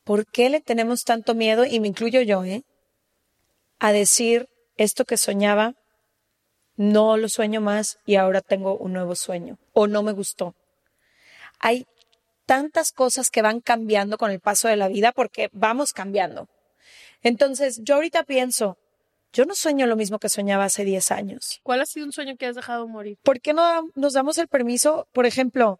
¿por 0.04 0.26
qué 0.28 0.50
le 0.50 0.62
tenemos 0.62 1.04
tanto 1.04 1.36
miedo, 1.36 1.66
y 1.66 1.80
me 1.80 1.88
incluyo 1.88 2.22
yo, 2.22 2.44
¿eh? 2.44 2.64
a 3.80 3.92
decir 3.92 4.50
esto 4.78 5.06
que 5.06 5.18
soñaba, 5.18 5.76
no 6.76 7.18
lo 7.18 7.28
sueño 7.28 7.62
más 7.62 8.00
y 8.06 8.16
ahora 8.16 8.42
tengo 8.42 8.78
un 8.78 8.94
nuevo 8.94 9.16
sueño 9.16 9.58
o 9.74 9.88
no 9.88 10.04
me 10.04 10.12
gustó. 10.12 10.56
Hay 11.60 11.88
tantas 12.48 12.92
cosas 12.92 13.30
que 13.30 13.44
van 13.44 13.60
cambiando 13.62 14.18
con 14.18 14.32
el 14.32 14.40
paso 14.40 14.68
de 14.68 14.78
la 14.78 14.88
vida 14.88 15.12
porque 15.12 15.50
vamos 15.52 15.94
cambiando. 15.94 16.50
Entonces, 17.22 17.82
yo 17.84 17.96
ahorita 17.96 18.24
pienso, 18.24 18.78
yo 19.32 19.46
no 19.46 19.54
sueño 19.54 19.86
lo 19.86 19.96
mismo 19.96 20.18
que 20.18 20.30
soñaba 20.30 20.66
hace 20.66 20.84
10 20.84 21.12
años. 21.12 21.60
¿Cuál 21.62 21.82
ha 21.82 21.86
sido 21.86 22.08
un 22.08 22.12
sueño 22.12 22.38
que 22.38 22.48
has 22.48 22.56
dejado 22.56 22.88
morir? 22.88 23.20
¿Por 23.22 23.40
qué 23.42 23.54
no 23.54 23.92
nos 23.94 24.14
damos 24.14 24.40
el 24.40 24.48
permiso, 24.48 25.08
por 25.14 25.28
ejemplo, 25.28 25.80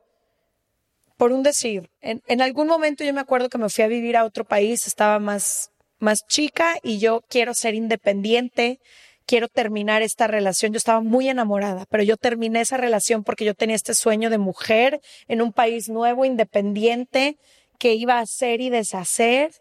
por 1.16 1.32
un 1.32 1.42
decir, 1.42 1.90
en, 2.02 2.22
en 2.28 2.42
algún 2.42 2.68
momento 2.68 3.04
yo 3.04 3.14
me 3.14 3.22
acuerdo 3.22 3.50
que 3.50 3.58
me 3.58 3.70
fui 3.70 3.84
a 3.84 3.88
vivir 3.88 4.18
a 4.18 4.26
otro 4.26 4.44
país, 4.44 4.86
estaba 4.86 5.18
más 5.18 5.72
más 6.00 6.26
chica 6.28 6.78
y 6.84 7.00
yo 7.00 7.24
quiero 7.28 7.54
ser 7.54 7.74
independiente, 7.74 8.80
quiero 9.28 9.48
terminar 9.48 10.02
esta 10.02 10.26
relación. 10.26 10.74
Yo 10.74 10.78
estaba 10.78 11.02
muy 11.02 11.30
enamorada, 11.30 11.86
pero 11.90 12.02
yo 12.02 12.18
terminé 12.18 12.62
esa 12.62 12.78
relación 12.78 13.24
porque 13.24 13.46
yo 13.46 13.54
tenía 13.54 13.76
este 13.76 13.94
sueño 13.94 14.32
de 14.32 14.40
mujer 14.40 15.02
en 15.28 15.44
un 15.44 15.54
país 15.54 15.90
nuevo, 15.90 16.26
independiente, 16.26 17.38
que 17.78 17.94
iba 17.94 18.16
a 18.16 18.22
hacer 18.22 18.60
y 18.62 18.72
deshacer. 18.72 19.52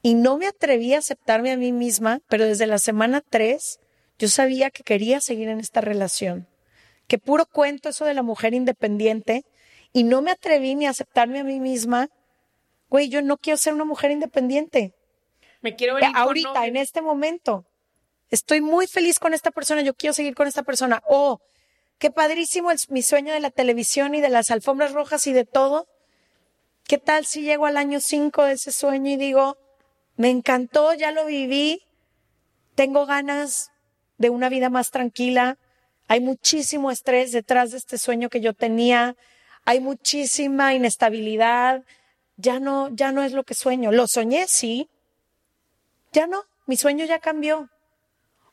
Y 0.00 0.14
no 0.14 0.38
me 0.38 0.46
atreví 0.46 0.94
a 0.94 0.98
aceptarme 0.98 1.52
a 1.52 1.58
mí 1.58 1.72
misma, 1.72 2.20
pero 2.28 2.46
desde 2.46 2.66
la 2.66 2.78
semana 2.78 3.20
tres 3.20 3.80
yo 4.18 4.28
sabía 4.28 4.70
que 4.70 4.82
quería 4.82 5.20
seguir 5.20 5.48
en 5.48 5.60
esta 5.60 5.82
relación. 5.82 6.48
Que 7.06 7.18
puro 7.18 7.44
cuento 7.44 7.90
eso 7.90 8.06
de 8.06 8.14
la 8.14 8.22
mujer 8.22 8.54
independiente. 8.54 9.44
Y 9.92 10.04
no 10.04 10.22
me 10.22 10.30
atreví 10.30 10.74
ni 10.74 10.86
a 10.86 10.90
aceptarme 10.90 11.40
a 11.40 11.44
mí 11.44 11.60
misma 11.60 12.08
güey, 12.90 13.08
yo 13.08 13.22
no 13.22 13.38
quiero 13.38 13.56
ser 13.56 13.72
una 13.72 13.84
mujer 13.84 14.10
independiente. 14.10 14.92
Me 15.62 15.76
quiero 15.76 15.94
ver 15.94 16.04
ahorita, 16.14 16.66
en 16.66 16.76
este 16.76 17.00
momento. 17.00 17.64
Estoy 18.30 18.60
muy 18.60 18.86
feliz 18.86 19.18
con 19.18 19.34
esta 19.34 19.50
persona, 19.50 19.82
yo 19.82 19.94
quiero 19.94 20.14
seguir 20.14 20.34
con 20.34 20.46
esta 20.46 20.62
persona. 20.62 21.02
Oh, 21.08 21.40
qué 21.98 22.10
padrísimo 22.10 22.70
es 22.70 22.90
mi 22.90 23.02
sueño 23.02 23.32
de 23.32 23.40
la 23.40 23.50
televisión 23.50 24.14
y 24.14 24.20
de 24.20 24.28
las 24.28 24.50
alfombras 24.50 24.92
rojas 24.92 25.26
y 25.26 25.32
de 25.32 25.44
todo. 25.44 25.88
¿Qué 26.84 26.98
tal 26.98 27.26
si 27.26 27.42
llego 27.42 27.66
al 27.66 27.76
año 27.76 28.00
5 28.00 28.44
de 28.44 28.52
ese 28.52 28.72
sueño 28.72 29.10
y 29.10 29.16
digo, 29.16 29.56
me 30.16 30.30
encantó, 30.30 30.94
ya 30.94 31.12
lo 31.12 31.26
viví, 31.26 31.82
tengo 32.74 33.06
ganas 33.06 33.70
de 34.18 34.30
una 34.30 34.48
vida 34.48 34.70
más 34.70 34.90
tranquila, 34.90 35.58
hay 36.08 36.20
muchísimo 36.20 36.90
estrés 36.90 37.32
detrás 37.32 37.70
de 37.70 37.78
este 37.78 37.98
sueño 37.98 38.28
que 38.28 38.40
yo 38.40 38.54
tenía, 38.54 39.16
hay 39.64 39.80
muchísima 39.80 40.74
inestabilidad, 40.74 41.84
ya 42.36 42.58
no, 42.58 42.88
ya 42.90 43.12
no 43.12 43.22
es 43.22 43.32
lo 43.32 43.44
que 43.44 43.54
sueño. 43.54 43.92
Lo 43.92 44.08
soñé, 44.08 44.46
sí. 44.48 44.88
Ya 46.12 46.26
no, 46.26 46.44
mi 46.66 46.76
sueño 46.76 47.04
ya 47.04 47.18
cambió. 47.18 47.68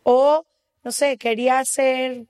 O, 0.09 0.45
no 0.85 0.93
sé, 0.93 1.17
quería 1.17 1.65
ser, 1.65 2.27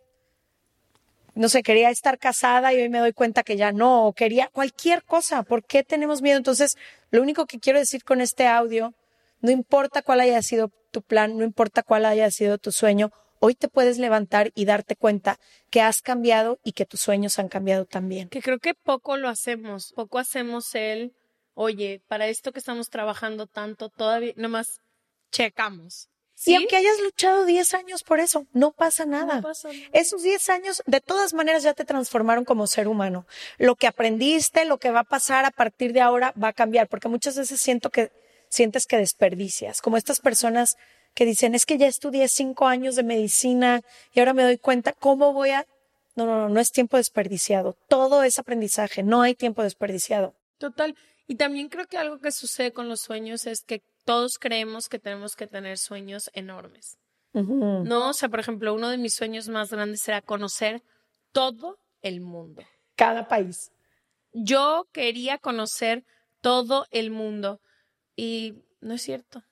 no 1.36 1.48
sé, 1.48 1.62
quería 1.62 1.92
estar 1.92 2.18
casada 2.18 2.74
y 2.74 2.82
hoy 2.82 2.90
me 2.90 2.98
doy 2.98 3.14
cuenta 3.14 3.44
que 3.44 3.56
ya 3.56 3.72
no, 3.72 4.08
o 4.08 4.14
quería 4.14 4.50
cualquier 4.52 5.04
cosa. 5.04 5.44
¿Por 5.44 5.64
qué 5.64 5.84
tenemos 5.84 6.24
miedo? 6.24 6.38
Entonces, 6.38 6.76
lo 7.12 7.22
único 7.22 7.46
que 7.46 7.60
quiero 7.60 7.78
decir 7.78 8.04
con 8.04 8.20
este 8.20 8.48
audio, 8.48 8.96
no 9.42 9.52
importa 9.52 10.02
cuál 10.02 10.22
haya 10.22 10.42
sido 10.42 10.72
tu 10.90 11.04
plan, 11.04 11.38
no 11.38 11.44
importa 11.44 11.84
cuál 11.84 12.06
haya 12.06 12.32
sido 12.32 12.58
tu 12.58 12.72
sueño, 12.72 13.12
hoy 13.38 13.54
te 13.54 13.68
puedes 13.68 14.00
levantar 14.00 14.52
y 14.56 14.66
darte 14.66 14.96
cuenta 14.96 15.38
que 15.70 15.82
has 15.82 16.02
cambiado 16.02 16.58
y 16.64 16.72
que 16.72 16.88
tus 16.88 17.02
sueños 17.02 17.38
han 17.38 17.48
cambiado 17.48 17.86
también. 17.86 18.30
Que 18.30 18.42
creo 18.42 18.58
que 18.58 18.74
poco 18.74 19.18
lo 19.18 19.30
hacemos, 19.30 19.94
poco 19.94 20.18
hacemos 20.18 20.74
el 20.74 21.14
oye, 21.54 22.02
para 22.08 22.28
esto 22.28 22.52
que 22.52 22.60
estamos 22.60 22.90
trabajando 22.90 23.46
tanto, 23.46 23.90
todavía, 23.90 24.34
nomás 24.36 24.82
checamos. 25.32 26.10
¿Sí? 26.40 26.52
Y 26.52 26.56
aunque 26.56 26.76
hayas 26.76 27.00
luchado 27.02 27.46
10 27.46 27.74
años 27.74 28.04
por 28.04 28.20
eso, 28.20 28.46
no 28.54 28.72
pasa 28.72 29.08
nada. 29.08 29.38
No 29.38 29.42
pasa 29.42 29.70
nada. 29.70 29.90
Esos 29.92 30.22
10 30.22 30.50
años, 30.50 30.84
de 30.86 31.02
todas 31.02 31.34
maneras, 31.34 31.64
ya 31.64 31.74
te 31.74 31.84
transformaron 31.84 32.46
como 32.46 32.68
ser 32.68 32.88
humano. 32.88 33.26
Lo 33.58 33.76
que 33.76 33.88
aprendiste, 33.88 34.64
lo 34.66 34.78
que 34.78 34.92
va 34.92 35.00
a 35.00 35.04
pasar 35.04 35.46
a 35.46 35.52
partir 35.52 35.94
de 35.94 36.02
ahora 36.02 36.36
va 36.42 36.50
a 36.50 36.54
cambiar, 36.54 36.88
porque 36.90 37.08
muchas 37.08 37.36
veces 37.36 37.60
siento 37.60 37.90
que, 37.90 38.12
sientes 38.50 38.86
que 38.86 38.98
desperdicias, 38.98 39.82
como 39.82 39.98
estas 39.98 40.20
personas 40.20 40.78
que 41.16 41.26
dicen, 41.26 41.56
es 41.56 41.66
que 41.66 41.80
ya 41.80 41.88
estudié 41.88 42.28
5 42.28 42.68
años 42.68 42.96
de 42.96 43.02
medicina 43.02 43.82
y 44.14 44.20
ahora 44.20 44.34
me 44.34 44.44
doy 44.44 44.60
cuenta, 44.60 44.94
¿cómo 44.94 45.34
voy 45.34 45.50
a...? 45.50 45.66
No, 46.16 46.28
no, 46.28 46.38
no, 46.38 46.50
no 46.50 46.60
es 46.60 46.72
tiempo 46.72 46.98
desperdiciado. 46.98 47.76
Todo 47.90 48.22
es 48.22 48.38
aprendizaje, 48.38 49.02
no 49.02 49.24
hay 49.24 49.34
tiempo 49.34 49.64
desperdiciado. 49.64 50.36
Total. 50.60 50.96
Y 51.28 51.36
también 51.36 51.70
creo 51.70 51.88
que 51.88 51.98
algo 51.98 52.20
que 52.20 52.32
sucede 52.32 52.72
con 52.72 52.88
los 52.90 53.02
sueños 53.02 53.48
es 53.48 53.64
que 53.64 53.82
todos 54.08 54.40
creemos 54.40 54.88
que 54.88 55.00
tenemos 55.00 55.36
que 55.36 55.48
tener 55.48 55.78
sueños 55.78 56.32
enormes. 56.34 56.98
No, 57.34 58.10
o 58.10 58.14
sea, 58.14 58.30
por 58.30 58.40
ejemplo, 58.40 58.74
uno 58.74 58.90
de 58.90 58.98
mis 58.98 59.14
sueños 59.14 59.50
más 59.50 59.70
grandes 59.70 60.08
era 60.08 60.22
conocer 60.22 60.82
todo 61.34 61.78
el 62.02 62.22
mundo. 62.22 62.64
Cada 62.96 63.28
país. 63.28 63.70
Yo 64.32 64.88
quería 64.94 65.38
conocer 65.38 66.06
todo 66.40 66.88
el 66.90 67.12
mundo 67.12 67.60
y 68.16 68.56
no 68.80 68.94
es 68.94 69.02
cierto. 69.02 69.44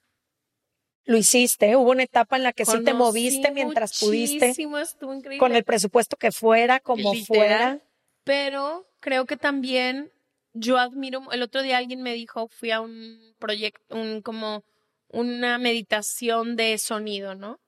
Lo 1.04 1.18
hiciste, 1.18 1.76
hubo 1.76 1.90
una 1.90 2.04
etapa 2.04 2.36
en 2.36 2.42
la 2.42 2.54
que 2.54 2.64
sí 2.64 2.82
te 2.82 2.94
moviste 2.94 3.50
mientras 3.52 4.00
pudiste. 4.00 4.48
Estuvo 4.48 5.12
increíble. 5.12 5.38
Con 5.38 5.54
el 5.54 5.64
presupuesto 5.64 6.16
que 6.16 6.32
fuera, 6.32 6.80
como 6.80 7.12
fuera. 7.26 7.78
Pero 8.24 8.88
creo 9.00 9.26
que 9.26 9.36
también 9.36 10.10
yo 10.56 10.78
admiro, 10.78 11.30
el 11.32 11.42
otro 11.42 11.62
día 11.62 11.78
alguien 11.78 12.02
me 12.02 12.14
dijo, 12.14 12.48
fui 12.48 12.70
a 12.70 12.80
un 12.80 13.34
proyecto, 13.38 13.94
un 13.94 14.22
como 14.22 14.64
una 15.08 15.58
meditación 15.58 16.56
de 16.56 16.78
sonido, 16.78 17.34
¿no? 17.34 17.60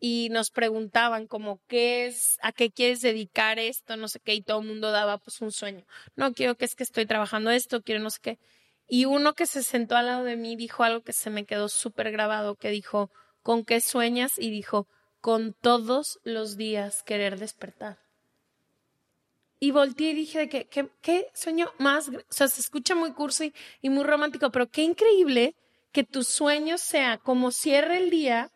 Y 0.00 0.28
nos 0.30 0.50
preguntaban 0.50 1.26
como 1.26 1.60
qué 1.68 2.06
es, 2.06 2.36
a 2.42 2.52
qué 2.52 2.70
quieres 2.70 3.00
dedicar 3.02 3.58
esto, 3.58 3.96
no 3.96 4.08
sé 4.08 4.18
qué, 4.18 4.34
y 4.34 4.42
todo 4.42 4.60
el 4.60 4.66
mundo 4.66 4.90
daba 4.90 5.18
pues 5.18 5.40
un 5.40 5.52
sueño. 5.52 5.86
No, 6.16 6.32
quiero 6.32 6.56
que 6.56 6.64
es 6.64 6.74
que 6.74 6.82
estoy 6.82 7.06
trabajando 7.06 7.50
esto, 7.50 7.82
quiero 7.82 8.02
no 8.02 8.10
sé 8.10 8.18
qué. 8.20 8.38
Y 8.88 9.04
uno 9.04 9.34
que 9.34 9.46
se 9.46 9.62
sentó 9.62 9.96
al 9.96 10.06
lado 10.06 10.24
de 10.24 10.36
mí 10.36 10.56
dijo 10.56 10.82
algo 10.82 11.02
que 11.02 11.12
se 11.12 11.30
me 11.30 11.44
quedó 11.44 11.68
súper 11.68 12.10
grabado, 12.10 12.56
que 12.56 12.70
dijo, 12.70 13.10
¿con 13.42 13.64
qué 13.64 13.80
sueñas? 13.80 14.38
Y 14.38 14.50
dijo, 14.50 14.88
con 15.20 15.54
todos 15.54 16.18
los 16.24 16.56
días 16.56 17.02
querer 17.04 17.38
despertar. 17.38 18.01
Y 19.62 19.70
volteé 19.70 20.10
y 20.10 20.14
dije 20.14 20.40
de 20.40 20.48
que, 20.48 20.90
qué 21.02 21.28
sueño 21.34 21.72
más, 21.78 22.08
o 22.08 22.12
sea, 22.30 22.48
se 22.48 22.60
escucha 22.60 22.96
muy 22.96 23.12
cursi 23.12 23.54
y 23.80 23.90
muy 23.90 24.02
romántico, 24.02 24.50
pero 24.50 24.68
qué 24.68 24.82
increíble 24.82 25.54
que 25.92 26.02
tu 26.02 26.24
sueño 26.24 26.78
sea 26.78 27.18
como 27.18 27.52
cierre 27.52 27.98
el 27.98 28.10
día, 28.10 28.50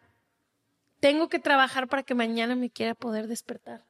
tengo 0.98 1.28
que 1.28 1.38
trabajar 1.38 1.86
para 1.86 2.02
que 2.02 2.16
mañana 2.16 2.56
me 2.56 2.70
quiera 2.70 2.96
poder 2.96 3.28
despertar. 3.28 3.84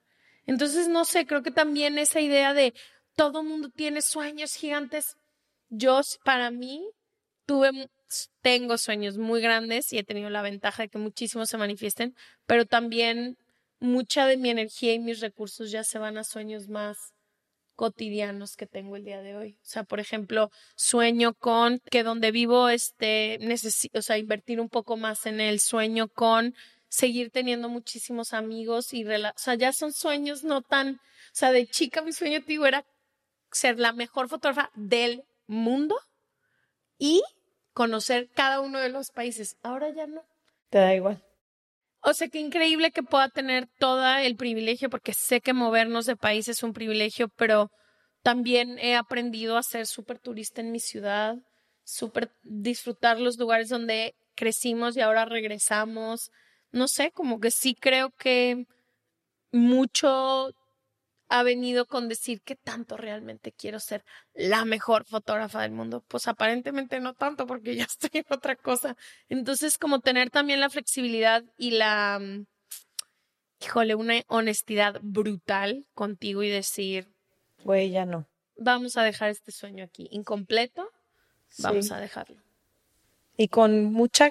Entonces, 0.45 0.89
no 0.89 1.07
sé, 1.07 1.27
creo 1.27 1.43
que 1.43 1.51
también 1.51 1.97
esa 1.97 2.21
idea 2.21 2.53
de 2.53 2.75
todo 3.15 3.43
mundo 3.43 3.71
tiene 3.71 4.03
sueños 4.03 4.53
gigantes. 4.53 5.17
Yo, 5.71 6.03
para 6.23 6.51
mí, 6.51 6.87
tuve, 7.47 7.89
tengo 8.43 8.77
sueños 8.77 9.17
muy 9.17 9.41
grandes 9.41 9.91
y 9.91 9.97
he 9.97 10.05
tenido 10.05 10.29
la 10.29 10.43
ventaja 10.43 10.83
de 10.83 10.91
que 10.91 10.99
muchísimos 10.99 11.49
se 11.49 11.57
manifiesten, 11.57 12.15
pero 12.45 12.67
también 12.67 13.39
mucha 13.81 14.27
de 14.27 14.37
mi 14.37 14.51
energía 14.51 14.95
y 14.95 14.99
mis 14.99 15.21
recursos 15.21 15.71
ya 15.71 15.85
se 15.85 15.99
van 15.99 16.19
a 16.19 16.25
sueños 16.25 16.69
más 16.69 17.15
cotidianos 17.75 18.57
que 18.57 18.67
tengo 18.67 18.97
el 18.97 19.05
día 19.05 19.21
de 19.23 19.37
hoy. 19.37 19.59
O 19.63 19.67
sea, 19.67 19.85
por 19.85 20.01
ejemplo, 20.01 20.51
sueño 20.75 21.35
con 21.35 21.81
que 21.91 22.03
donde 22.03 22.31
vivo, 22.31 22.69
este, 22.69 23.39
necesito, 23.41 23.99
o 23.99 24.03
sea, 24.03 24.19
invertir 24.19 24.61
un 24.61 24.69
poco 24.69 24.97
más 24.97 25.27
en 25.27 25.41
el 25.41 25.61
sueño 25.61 26.09
con 26.09 26.55
seguir 26.89 27.31
teniendo 27.31 27.69
muchísimos 27.69 28.33
amigos 28.33 28.95
y, 28.95 29.05
o 29.05 29.33
sea, 29.37 29.55
ya 29.55 29.73
son 29.73 29.93
sueños 29.93 30.43
no 30.43 30.63
tan, 30.63 30.95
o 30.95 30.99
sea, 31.33 31.53
de 31.53 31.67
chica 31.67 32.01
mi 32.01 32.13
sueño, 32.13 32.43
tío, 32.43 32.67
era 32.67 32.85
ser 33.53 33.79
la 33.79 33.93
mejor 33.93 34.29
fotógrafa 34.29 34.71
del 34.75 35.25
mundo 35.47 35.97
y 36.99 37.23
conocer 37.73 38.31
cada 38.35 38.61
uno 38.61 38.81
de 38.81 38.89
los 38.89 39.11
países. 39.11 39.57
Ahora 39.63 39.91
ya 39.91 40.07
no. 40.07 40.23
Te 40.71 40.79
da 40.79 40.95
igual. 40.95 41.23
O 42.09 42.15
sea, 42.15 42.29
qué 42.29 42.39
increíble 42.39 42.93
que 42.93 43.03
pueda 43.03 43.29
tener 43.29 43.67
todo 43.81 44.07
el 44.19 44.37
privilegio, 44.37 44.89
porque 44.89 45.13
sé 45.13 45.41
que 45.41 45.53
movernos 45.53 46.07
de 46.07 46.15
país 46.15 46.47
es 46.47 46.63
un 46.63 46.73
privilegio, 46.73 47.29
pero 47.37 47.69
también 48.23 48.79
he 48.79 48.95
aprendido 48.95 49.57
a 49.57 49.65
ser 49.65 49.89
súper 49.89 50.21
turista 50.21 50.61
en 50.61 50.71
mi 50.71 50.79
ciudad, 50.79 51.35
súper 51.83 52.31
disfrutar 52.45 53.19
los 53.19 53.39
lugares 53.39 53.71
donde 53.71 54.15
crecimos 54.37 54.97
y 54.97 55.01
ahora 55.01 55.25
regresamos. 55.25 56.31
No 56.71 56.87
sé, 56.87 57.11
como 57.11 57.41
que 57.41 57.51
sí 57.51 57.75
creo 57.75 58.13
que 58.17 58.67
mucho 59.51 60.53
ha 61.29 61.43
venido 61.43 61.87
con 61.87 62.09
decir 62.09 62.41
que 62.43 62.55
tanto 62.57 62.97
realmente 62.97 63.53
quiero 63.53 63.81
ser 63.81 64.05
la 64.35 64.65
mejor 64.65 65.05
fotógrafa 65.05 65.63
del 65.63 65.73
mundo. 65.73 66.05
Pues 66.09 66.29
aparentemente 66.29 67.01
no 67.01 67.15
tanto 67.15 67.47
porque 67.47 67.75
ya 67.77 67.85
estoy 67.91 68.11
en 68.13 68.25
otra 68.31 68.57
cosa. 68.57 68.97
Entonces, 69.29 69.79
como 69.79 70.01
tener 70.01 70.31
también 70.31 70.61
la 70.61 70.71
flexibilidad 70.71 71.43
y 71.59 71.73
la, 71.73 72.19
mm, 72.21 72.47
híjole, 73.61 73.95
una 73.95 74.23
honestidad 74.29 75.01
brutal 75.03 75.87
contigo 75.95 76.43
y 76.43 76.49
decir, 76.51 77.09
Güey, 77.65 77.91
ya 77.91 78.05
no. 78.07 78.29
vamos 78.57 78.97
a 78.97 79.03
dejar 79.03 79.31
este 79.31 79.51
sueño 79.53 79.85
aquí 79.85 80.09
incompleto, 80.13 80.91
vamos 81.59 81.87
Sí. 81.87 81.95
a 81.95 81.99
dejarlo. 81.99 82.41
y 83.39 83.49
con 83.49 83.85
mucha 83.93 84.31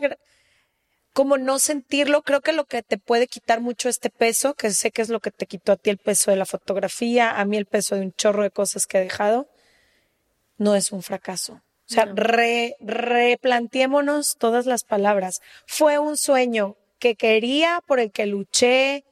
como 1.15 1.37
no 1.37 1.57
sentirlo, 1.59 2.21
creo 2.21 2.41
que 2.41 2.51
lo 2.51 2.65
que 2.65 2.83
te 2.83 2.97
puede 2.99 3.25
quitar 3.27 3.61
mucho 3.61 3.89
este 3.89 4.09
peso, 4.09 4.53
que 4.53 4.69
sé 4.71 4.91
que 4.91 5.01
es 5.01 5.09
lo 5.09 5.21
que 5.21 5.31
te 5.31 5.47
quitó 5.47 5.71
a 5.71 5.77
ti 5.77 5.89
el 5.89 5.97
peso 5.97 6.29
de 6.29 6.37
la 6.37 6.45
fotografía, 6.45 7.31
a 7.39 7.45
mí 7.45 7.55
el 7.57 7.65
peso 7.65 7.95
de 7.95 8.01
un 8.01 8.11
chorro 8.13 8.43
de 8.43 8.51
cosas 8.51 8.85
que 8.85 8.97
he 8.97 9.01
dejado, 9.01 9.47
no 10.57 10.75
es 10.75 10.91
un 10.91 11.01
fracaso. 11.01 11.53
O 11.53 11.93
sea, 11.93 12.05
No. 12.05 12.15
re- 12.15 12.75
replanteémonos 12.79 14.35
todas 14.37 14.65
las 14.65 14.83
palabras. 14.83 15.41
Fue 15.67 15.99
un 15.99 16.17
sueño 16.17 16.75
que 16.99 17.15
quería, 17.15 17.81
por 17.87 17.99
el 17.99 18.11
que 18.11 18.25
luché, 18.25 19.03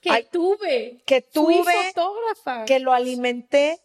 Que 0.00 0.10
Ay, 0.10 0.28
tuve, 0.30 1.02
que 1.06 1.22
fui 1.22 1.56
tuve, 1.56 1.72
fotógrafa. 1.92 2.64
que 2.66 2.78
lo 2.78 2.92
alimenté 2.92 3.80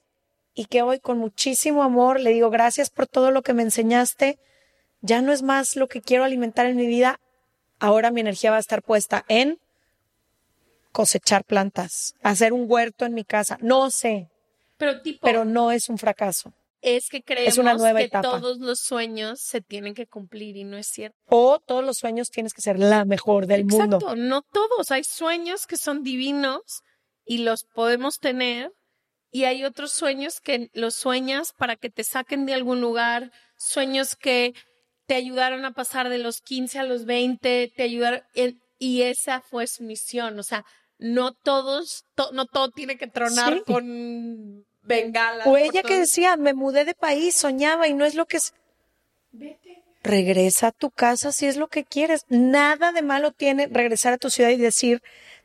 y 0.54 0.66
que 0.66 0.84
hoy 0.84 1.00
con 1.00 1.18
muchísimo 1.18 1.82
amor 1.82 2.20
le 2.20 2.30
digo 2.34 2.52
gracias 2.52 2.92
por 2.92 3.08
todo 3.08 3.32
lo 3.32 3.42
que 3.42 3.54
me 3.54 3.64
enseñaste. 3.64 4.38
Ya 5.02 5.22
no 5.24 5.34
es 5.34 5.42
más 5.42 5.76
lo 5.76 5.88
que 5.88 6.02
quiero 6.02 6.24
alimentar 6.24 6.68
en 6.68 6.78
mi 6.78 6.86
vida. 6.86 7.20
Ahora 7.84 8.12
mi 8.12 8.22
energía 8.22 8.50
va 8.50 8.56
a 8.56 8.62
estar 8.62 8.82
puesta 8.82 9.25
en 9.28 9.60
cosechar 10.94 11.44
plantas, 11.44 12.16
hacer 12.24 12.54
un 12.54 12.63
huerto 12.66 13.04
en 13.04 13.13
mi 13.13 13.25
casa. 13.25 13.58
No 13.60 13.92
sé, 13.92 14.30
pero 14.78 15.02
tipo, 15.02 15.20
pero 15.22 15.44
no 15.44 15.70
es 15.70 15.90
un 15.90 15.98
fracaso. 15.98 16.54
es 16.82 17.10
que 17.10 17.24
creemos 17.24 17.58
una 17.58 17.74
nueva 17.74 18.00
que 18.00 18.06
etapa. 18.06 18.22
todos 18.30 18.60
los 18.60 18.80
sueños 18.80 19.42
se 19.42 19.60
tienen 19.60 19.96
que 19.96 20.08
cumplir 20.08 20.56
y 20.56 20.63
no 20.63 20.78
es 20.78 20.88
cierto. 20.88 21.18
O 21.25 21.60
todos 21.60 21.84
los 21.84 21.98
sueños 21.98 22.30
tienes 22.30 22.54
que 22.54 22.62
ser 22.62 22.80
la 22.80 23.04
mejor 23.04 23.48
del 23.48 23.66
mundo. 23.66 23.98
Exacto, 23.98 24.16
no 24.16 24.44
todos. 24.44 24.90
Hay 24.92 25.04
sueños 25.04 25.68
que 25.68 25.75
son 25.75 26.04
divinos 26.04 26.84
y 27.25 27.40
los 27.40 27.66
podemos 27.66 28.20
tener 28.20 28.72
y 29.30 29.44
hay 29.44 29.66
otros 29.66 29.92
sueños 29.92 30.40
que 30.40 30.70
los 30.72 30.96
sueñas 30.96 31.52
para 31.52 31.75
que 31.75 31.90
te 31.90 32.06
saquen 32.06 32.46
de 32.46 32.54
algún 32.54 32.80
lugar, 32.80 33.34
sueños 33.58 34.16
que 34.16 34.54
te 35.13 35.17
ayudaron 35.17 35.63
a 35.63 35.74
pasar 35.74 36.10
de 36.10 36.17
los 36.17 36.41
15 36.41 36.79
a 36.79 36.84
los 36.84 37.05
20, 37.05 37.72
te 37.75 37.84
ayudaron 37.84 38.24
y 38.79 39.03
esa 39.03 39.41
fue 39.41 39.67
su 39.67 39.84
misión, 39.84 40.39
o 40.39 40.41
sea, 40.43 40.65
no 40.98 41.34
todos, 41.34 42.05
to- 42.15 42.32
no 42.34 42.48
todo 42.48 42.72
tiene 42.72 42.98
que 42.98 43.05
tronar 43.05 43.53
Sí. 43.53 43.62
con 43.67 44.65
bengala. 44.82 45.43
O 45.46 45.55
ella 45.55 45.84
que 45.84 46.00
decía, 46.00 46.36
me 46.36 46.55
mudé 46.55 46.84
de 46.84 46.96
país, 46.96 47.36
soñaba 47.36 47.88
y 47.88 47.93
no 47.93 48.05
es 48.05 48.15
lo 48.15 48.25
que 48.25 48.38
es. 48.38 48.55
Regresa 50.01 50.67
a 50.67 50.72
tu 50.72 50.89
casa 50.89 51.32
si 51.32 51.46
es 51.46 51.58
lo 51.58 51.67
que 51.67 51.84
quieres. 51.84 52.25
Nada 52.27 52.91
de 52.91 53.03
malo 53.03 53.32
tiene 53.32 53.67
regresar 53.67 54.13
a 54.13 54.17
tu 54.17 54.32
ciudad 54.32 54.50
y 54.50 54.58
decir, 54.58 55.03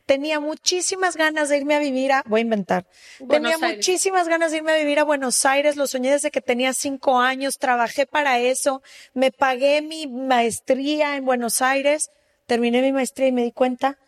tenía 0.09 0.39
muchísimas 0.39 1.15
ganas 1.15 1.49
de 1.49 1.57
irme 1.57 1.75
a 1.75 1.79
vivir 1.79 2.11
a, 2.11 2.23
voy 2.25 2.39
a 2.39 2.41
inventar, 2.41 2.87
Buenos 3.19 3.51
tenía 3.51 3.67
Aires. 3.67 3.77
muchísimas 3.77 4.27
ganas 4.27 4.49
de 4.49 4.57
irme 4.57 4.71
a 4.71 4.77
vivir 4.77 4.97
a 4.97 5.03
Buenos 5.03 5.45
Aires, 5.45 5.75
lo 5.75 5.85
soñé 5.85 6.09
desde 6.09 6.31
que 6.31 6.41
tenía 6.41 6.73
cinco 6.73 7.19
años, 7.19 7.59
trabajé 7.59 8.07
para 8.07 8.39
eso, 8.39 8.81
me 9.13 9.29
pagué 9.31 9.83
mi 9.83 10.07
maestría 10.07 11.15
en 11.15 11.25
Buenos 11.25 11.61
Aires, 11.61 12.09
terminé 12.47 12.81
mi 12.81 12.91
maestría 12.91 13.27
y 13.27 13.31
me 13.31 13.43
di 13.43 13.51
cuenta 13.51 13.99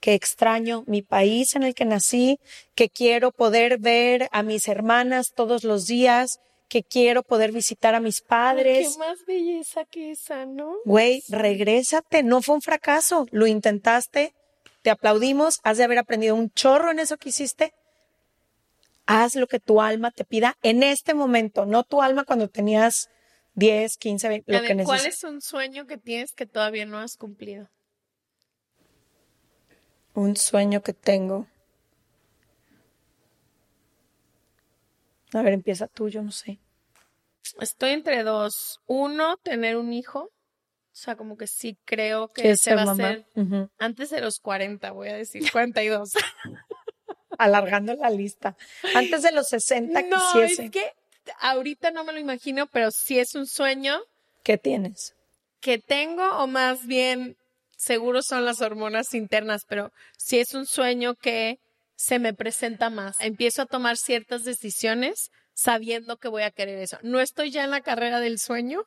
que 0.00 0.14
extraño 0.14 0.82
mi 0.88 1.02
país 1.02 1.54
en 1.54 1.62
el 1.62 1.72
que 1.76 1.84
nací, 1.84 2.40
que 2.74 2.88
quiero 2.88 3.30
poder 3.30 3.78
ver 3.78 4.28
a 4.32 4.42
mis 4.42 4.66
hermanas 4.66 5.34
todos 5.36 5.62
los 5.62 5.86
días, 5.86 6.40
que 6.68 6.82
quiero 6.82 7.22
poder 7.22 7.52
visitar 7.52 7.94
a 7.94 8.00
mis 8.00 8.22
padres. 8.22 8.88
Qué 8.92 8.98
más 8.98 9.24
belleza 9.24 9.84
que 9.84 10.10
esa, 10.10 10.46
¿no? 10.46 10.74
Güey, 10.84 11.22
regrésate, 11.28 12.24
no 12.24 12.42
fue 12.42 12.56
un 12.56 12.60
fracaso, 12.60 13.26
lo 13.30 13.46
intentaste, 13.46 14.34
te 14.84 14.90
aplaudimos, 14.90 15.60
has 15.62 15.78
de 15.78 15.84
haber 15.84 15.96
aprendido 15.96 16.34
un 16.34 16.50
chorro 16.50 16.90
en 16.90 16.98
eso 16.98 17.16
que 17.16 17.30
hiciste. 17.30 17.72
Haz 19.06 19.34
lo 19.34 19.46
que 19.46 19.58
tu 19.58 19.80
alma 19.80 20.10
te 20.10 20.26
pida 20.26 20.58
en 20.62 20.82
este 20.82 21.14
momento, 21.14 21.64
no 21.64 21.84
tu 21.84 22.02
alma 22.02 22.24
cuando 22.24 22.50
tenías 22.50 23.08
10, 23.54 23.96
15, 23.96 24.28
20, 24.28 24.56
A 24.56 24.60
lo 24.60 24.66
que 24.66 24.84
¿cuál 24.84 25.06
es 25.06 25.24
un 25.24 25.40
sueño 25.40 25.86
que 25.86 25.96
tienes 25.96 26.32
que 26.32 26.44
todavía 26.44 26.84
no 26.84 26.98
has 26.98 27.16
cumplido? 27.16 27.70
Un 30.12 30.36
sueño 30.36 30.82
que 30.82 30.92
tengo. 30.92 31.46
A 35.32 35.40
ver, 35.40 35.54
empieza 35.54 35.88
tú, 35.88 36.10
yo 36.10 36.22
no 36.22 36.30
sé. 36.30 36.60
Estoy 37.58 37.92
entre 37.92 38.22
dos. 38.22 38.80
Uno, 38.86 39.38
tener 39.38 39.78
un 39.78 39.94
hijo. 39.94 40.30
O 40.94 40.96
sea, 40.96 41.16
como 41.16 41.36
que 41.36 41.48
sí 41.48 41.76
creo 41.84 42.28
que 42.28 42.42
¿Quieres 42.42 42.60
se 42.60 42.72
va 42.76 42.82
a 42.82 42.92
hacer 42.92 43.26
Ujú. 43.34 43.68
antes 43.78 44.10
de 44.10 44.20
los 44.20 44.38
40, 44.38 44.92
voy 44.92 45.08
a 45.08 45.14
decir 45.16 45.50
42. 45.50 46.12
Alargando 47.38 47.94
la 47.94 48.10
lista. 48.10 48.56
Antes 48.94 49.22
de 49.22 49.32
los 49.32 49.48
60 49.48 50.02
no, 50.02 50.16
quisiese. 50.32 50.64
es 50.66 50.70
que 50.70 50.92
ahorita 51.40 51.90
no 51.90 52.04
me 52.04 52.12
lo 52.12 52.20
imagino, 52.20 52.66
pero 52.68 52.90
sí 52.92 53.18
es 53.18 53.34
un 53.34 53.46
sueño 53.46 54.00
¿Qué 54.44 54.56
tienes? 54.56 55.14
que 55.60 55.78
tengo 55.78 56.22
o 56.38 56.46
más 56.46 56.86
bien 56.86 57.36
seguro 57.76 58.22
son 58.22 58.44
las 58.44 58.60
hormonas 58.60 59.14
internas, 59.14 59.64
pero 59.68 59.90
sí 60.16 60.38
es 60.38 60.54
un 60.54 60.66
sueño 60.66 61.14
que 61.16 61.58
se 61.96 62.18
me 62.18 62.34
presenta 62.34 62.88
más. 62.90 63.16
Empiezo 63.20 63.62
a 63.62 63.66
tomar 63.66 63.96
ciertas 63.96 64.44
decisiones 64.44 65.30
sabiendo 65.54 66.18
que 66.18 66.28
voy 66.28 66.42
a 66.42 66.50
querer 66.50 66.78
eso. 66.78 66.98
No 67.02 67.20
estoy 67.20 67.50
ya 67.50 67.64
en 67.64 67.70
la 67.70 67.80
carrera 67.80 68.20
del 68.20 68.38
sueño, 68.38 68.84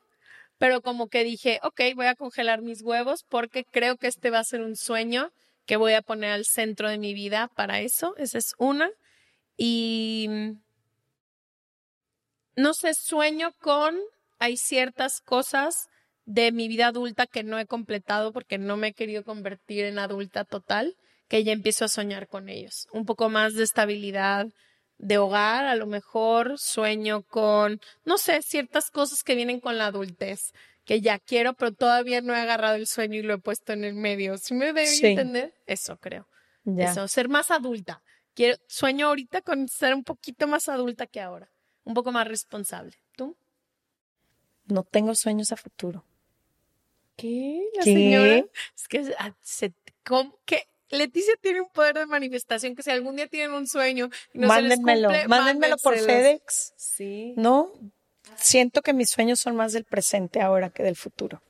pero 0.57 0.81
como 0.81 1.07
que 1.07 1.23
dije, 1.23 1.59
ok, 1.63 1.81
voy 1.95 2.07
a 2.07 2.15
congelar 2.15 2.61
mis 2.61 2.81
huevos 2.81 3.23
porque 3.29 3.63
creo 3.63 3.97
que 3.97 4.07
este 4.07 4.29
va 4.29 4.39
a 4.39 4.43
ser 4.43 4.61
un 4.61 4.75
sueño 4.75 5.31
que 5.65 5.77
voy 5.77 5.93
a 5.93 6.01
poner 6.01 6.31
al 6.31 6.45
centro 6.45 6.89
de 6.89 6.97
mi 6.97 7.13
vida 7.13 7.49
para 7.55 7.81
eso. 7.81 8.15
Esa 8.17 8.37
es 8.37 8.53
una. 8.57 8.89
Y 9.57 10.29
no 12.55 12.73
sé, 12.73 12.93
sueño 12.93 13.51
con, 13.59 13.97
hay 14.39 14.57
ciertas 14.57 15.21
cosas 15.21 15.87
de 16.25 16.51
mi 16.51 16.67
vida 16.67 16.87
adulta 16.87 17.27
que 17.27 17.43
no 17.43 17.59
he 17.59 17.65
completado 17.65 18.33
porque 18.33 18.57
no 18.57 18.77
me 18.77 18.87
he 18.87 18.93
querido 18.93 19.23
convertir 19.23 19.85
en 19.85 19.99
adulta 19.99 20.43
total, 20.43 20.95
que 21.27 21.43
ya 21.43 21.51
empiezo 21.51 21.85
a 21.85 21.89
soñar 21.89 22.27
con 22.27 22.49
ellos. 22.49 22.87
Un 22.91 23.05
poco 23.05 23.29
más 23.29 23.53
de 23.53 23.63
estabilidad 23.63 24.47
de 24.97 25.17
hogar, 25.17 25.65
a 25.65 25.75
lo 25.75 25.85
mejor 25.85 26.57
sueño 26.57 27.23
con, 27.23 27.79
no 28.05 28.17
sé, 28.17 28.41
ciertas 28.41 28.89
cosas 28.91 29.23
que 29.23 29.35
vienen 29.35 29.59
con 29.59 29.77
la 29.77 29.87
adultez, 29.87 30.53
que 30.85 31.01
ya 31.01 31.19
quiero, 31.19 31.53
pero 31.53 31.73
todavía 31.73 32.21
no 32.21 32.33
he 32.33 32.39
agarrado 32.39 32.75
el 32.75 32.87
sueño 32.87 33.19
y 33.19 33.21
lo 33.21 33.35
he 33.35 33.37
puesto 33.37 33.73
en 33.73 33.83
el 33.83 33.93
medio. 33.93 34.37
¿Sí 34.37 34.53
me 34.53 34.67
debe 34.67 34.87
Sí. 34.87 35.05
entender? 35.07 35.53
Eso 35.65 35.97
creo. 35.97 36.27
Ya. 36.63 36.91
Eso, 36.91 37.07
ser 37.07 37.29
más 37.29 37.51
adulta. 37.51 38.01
Quiero, 38.33 38.57
sueño 38.67 39.07
ahorita 39.07 39.41
con 39.41 39.67
ser 39.67 39.93
un 39.93 40.03
poquito 40.03 40.47
más 40.47 40.69
adulta 40.69 41.07
que 41.07 41.21
ahora, 41.21 41.49
un 41.83 41.93
poco 41.93 42.11
más 42.11 42.27
responsable. 42.27 42.93
¿Tú? 43.15 43.35
No 44.65 44.83
tengo 44.83 45.15
sueños 45.15 45.51
a 45.51 45.57
futuro. 45.57 46.03
¿Qué? 47.15 47.67
La 47.75 47.83
¿Qué? 47.83 47.93
señora. 47.93 48.45
Es 48.75 48.87
que 48.87 49.15
ah, 49.17 49.33
se, 49.41 49.73
¿cómo? 50.05 50.37
¿Qué? 50.45 50.67
Leticia 50.89 51.33
tiene 51.41 51.61
un 51.61 51.69
poder 51.69 51.95
de 51.95 52.05
manifestación 52.05 52.75
que 52.75 52.83
si 52.83 52.91
algún 52.91 53.15
día 53.17 53.27
tienen 53.27 53.51
un 53.51 53.67
sueño 53.67 54.09
y 54.33 54.39
no 54.39 54.47
mándenmelo, 54.47 55.09
se 55.09 55.13
les 55.15 55.21
cumple, 55.23 55.27
mándenmelo 55.27 55.77
por. 55.77 55.97
FedEx. 55.97 56.73
Sí. 56.77 57.33
No, 57.35 57.71
siento 58.37 58.81
que 58.81 58.93
mis 58.93 59.09
sueños 59.09 59.39
son 59.39 59.55
más 59.55 59.73
del 59.73 59.83
presente 59.83 60.39
ahora 60.41 60.69
que 60.69 60.83
del 60.83 60.95
futuro. 60.95 61.41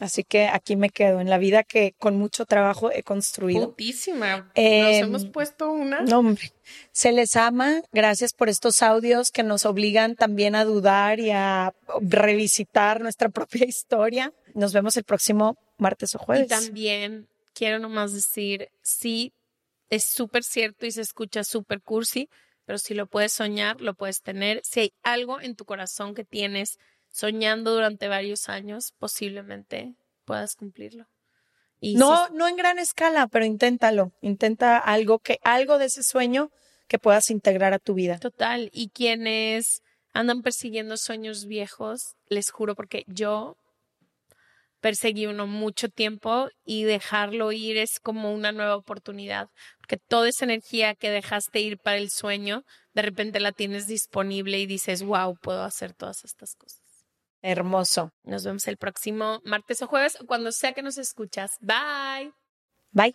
Así 0.00 0.24
que 0.24 0.48
aquí 0.48 0.74
me 0.74 0.90
quedo 0.90 1.20
en 1.20 1.30
la 1.30 1.38
vida 1.38 1.62
que 1.62 1.94
con 2.00 2.16
mucho 2.16 2.46
trabajo 2.46 2.90
he 2.90 3.04
construido. 3.04 3.70
Putísima. 3.70 4.50
Eh, 4.56 4.80
Nos 5.02 5.08
hemos 5.08 5.26
puesto 5.26 5.70
una. 5.70 6.00
No, 6.00 6.18
hombre. 6.18 6.52
Se 6.90 7.12
les 7.12 7.36
ama. 7.36 7.80
Gracias 7.92 8.32
por 8.32 8.48
estos 8.48 8.82
audios 8.82 9.30
que 9.30 9.44
nos 9.44 9.64
obligan 9.64 10.16
también 10.16 10.56
a 10.56 10.64
dudar 10.64 11.20
y 11.20 11.30
a 11.30 11.72
revisitar 12.00 13.00
nuestra 13.02 13.28
propia 13.30 13.66
historia. 13.66 14.32
Nos 14.54 14.72
vemos 14.72 14.96
el 14.96 15.04
próximo 15.04 15.56
martes 15.78 16.16
o 16.16 16.18
Y 16.22 16.24
jueves. 16.24 16.48
también 16.48 17.28
quiero 17.54 17.78
nomás 17.78 18.12
decir, 18.12 18.68
sí, 18.82 19.32
es 19.90 20.04
súper 20.04 20.42
cierto 20.44 20.86
y 20.86 20.90
se 20.92 21.00
escucha 21.02 21.44
súper 21.44 21.80
cursi, 21.80 22.28
pero 22.64 22.78
si 22.78 22.94
lo 22.94 23.06
puedes 23.06 23.32
soñar, 23.32 23.80
lo 23.80 23.94
puedes 23.94 24.20
tener. 24.22 24.60
Si 24.64 24.80
hay 24.80 24.92
algo 25.02 25.40
en 25.40 25.54
tu 25.54 25.64
corazón 25.64 26.14
que 26.14 26.24
tienes 26.24 26.78
soñando 27.10 27.72
durante 27.74 28.08
varios 28.08 28.48
años, 28.48 28.92
posiblemente 28.98 29.94
puedas 30.24 30.54
cumplirlo. 30.56 31.06
Y 31.80 31.96
No, 31.96 32.26
si- 32.26 32.34
no 32.34 32.48
en 32.48 32.56
gran 32.56 32.78
escala, 32.78 33.26
pero 33.28 33.44
inténtalo. 33.44 34.12
Intenta 34.20 34.78
algo 34.78 35.18
que, 35.18 35.38
algo 35.42 35.78
de 35.78 35.86
ese 35.86 36.02
sueño 36.02 36.50
que 36.88 36.98
puedas 36.98 37.30
integrar 37.30 37.72
a 37.74 37.78
tu 37.78 37.94
vida. 37.94 38.18
total. 38.18 38.70
Y 38.72 38.88
quienes 38.88 39.82
andan 40.12 40.42
persiguiendo 40.42 40.96
sueños 40.96 41.44
viejos, 41.46 42.14
les 42.28 42.50
juro, 42.50 42.74
porque 42.74 43.04
yo 43.06 43.56
perseguí 44.84 45.24
uno 45.24 45.46
mucho 45.46 45.88
tiempo 45.88 46.50
y 46.62 46.84
dejarlo 46.84 47.52
ir 47.52 47.78
es 47.78 48.00
como 48.00 48.34
una 48.34 48.52
nueva 48.52 48.76
oportunidad, 48.76 49.48
porque 49.78 49.96
toda 49.96 50.28
esa 50.28 50.44
energía 50.44 50.94
que 50.94 51.08
dejaste 51.08 51.62
ir 51.62 51.78
para 51.78 51.96
el 51.96 52.10
sueño, 52.10 52.64
de 52.92 53.00
repente 53.00 53.40
la 53.40 53.52
tienes 53.52 53.86
disponible 53.86 54.60
y 54.60 54.66
dices, 54.66 55.02
wow, 55.02 55.38
puedo 55.40 55.62
hacer 55.62 55.94
todas 55.94 56.22
estas 56.26 56.54
cosas. 56.54 56.82
Hermoso. 57.40 58.10
Nos 58.24 58.44
vemos 58.44 58.68
el 58.68 58.76
próximo 58.76 59.40
martes 59.46 59.80
o 59.80 59.86
jueves, 59.86 60.18
cuando 60.26 60.52
sea 60.52 60.74
que 60.74 60.82
nos 60.82 60.98
escuchas. 60.98 61.52
Bye. 61.62 62.34
Bye. 62.92 63.14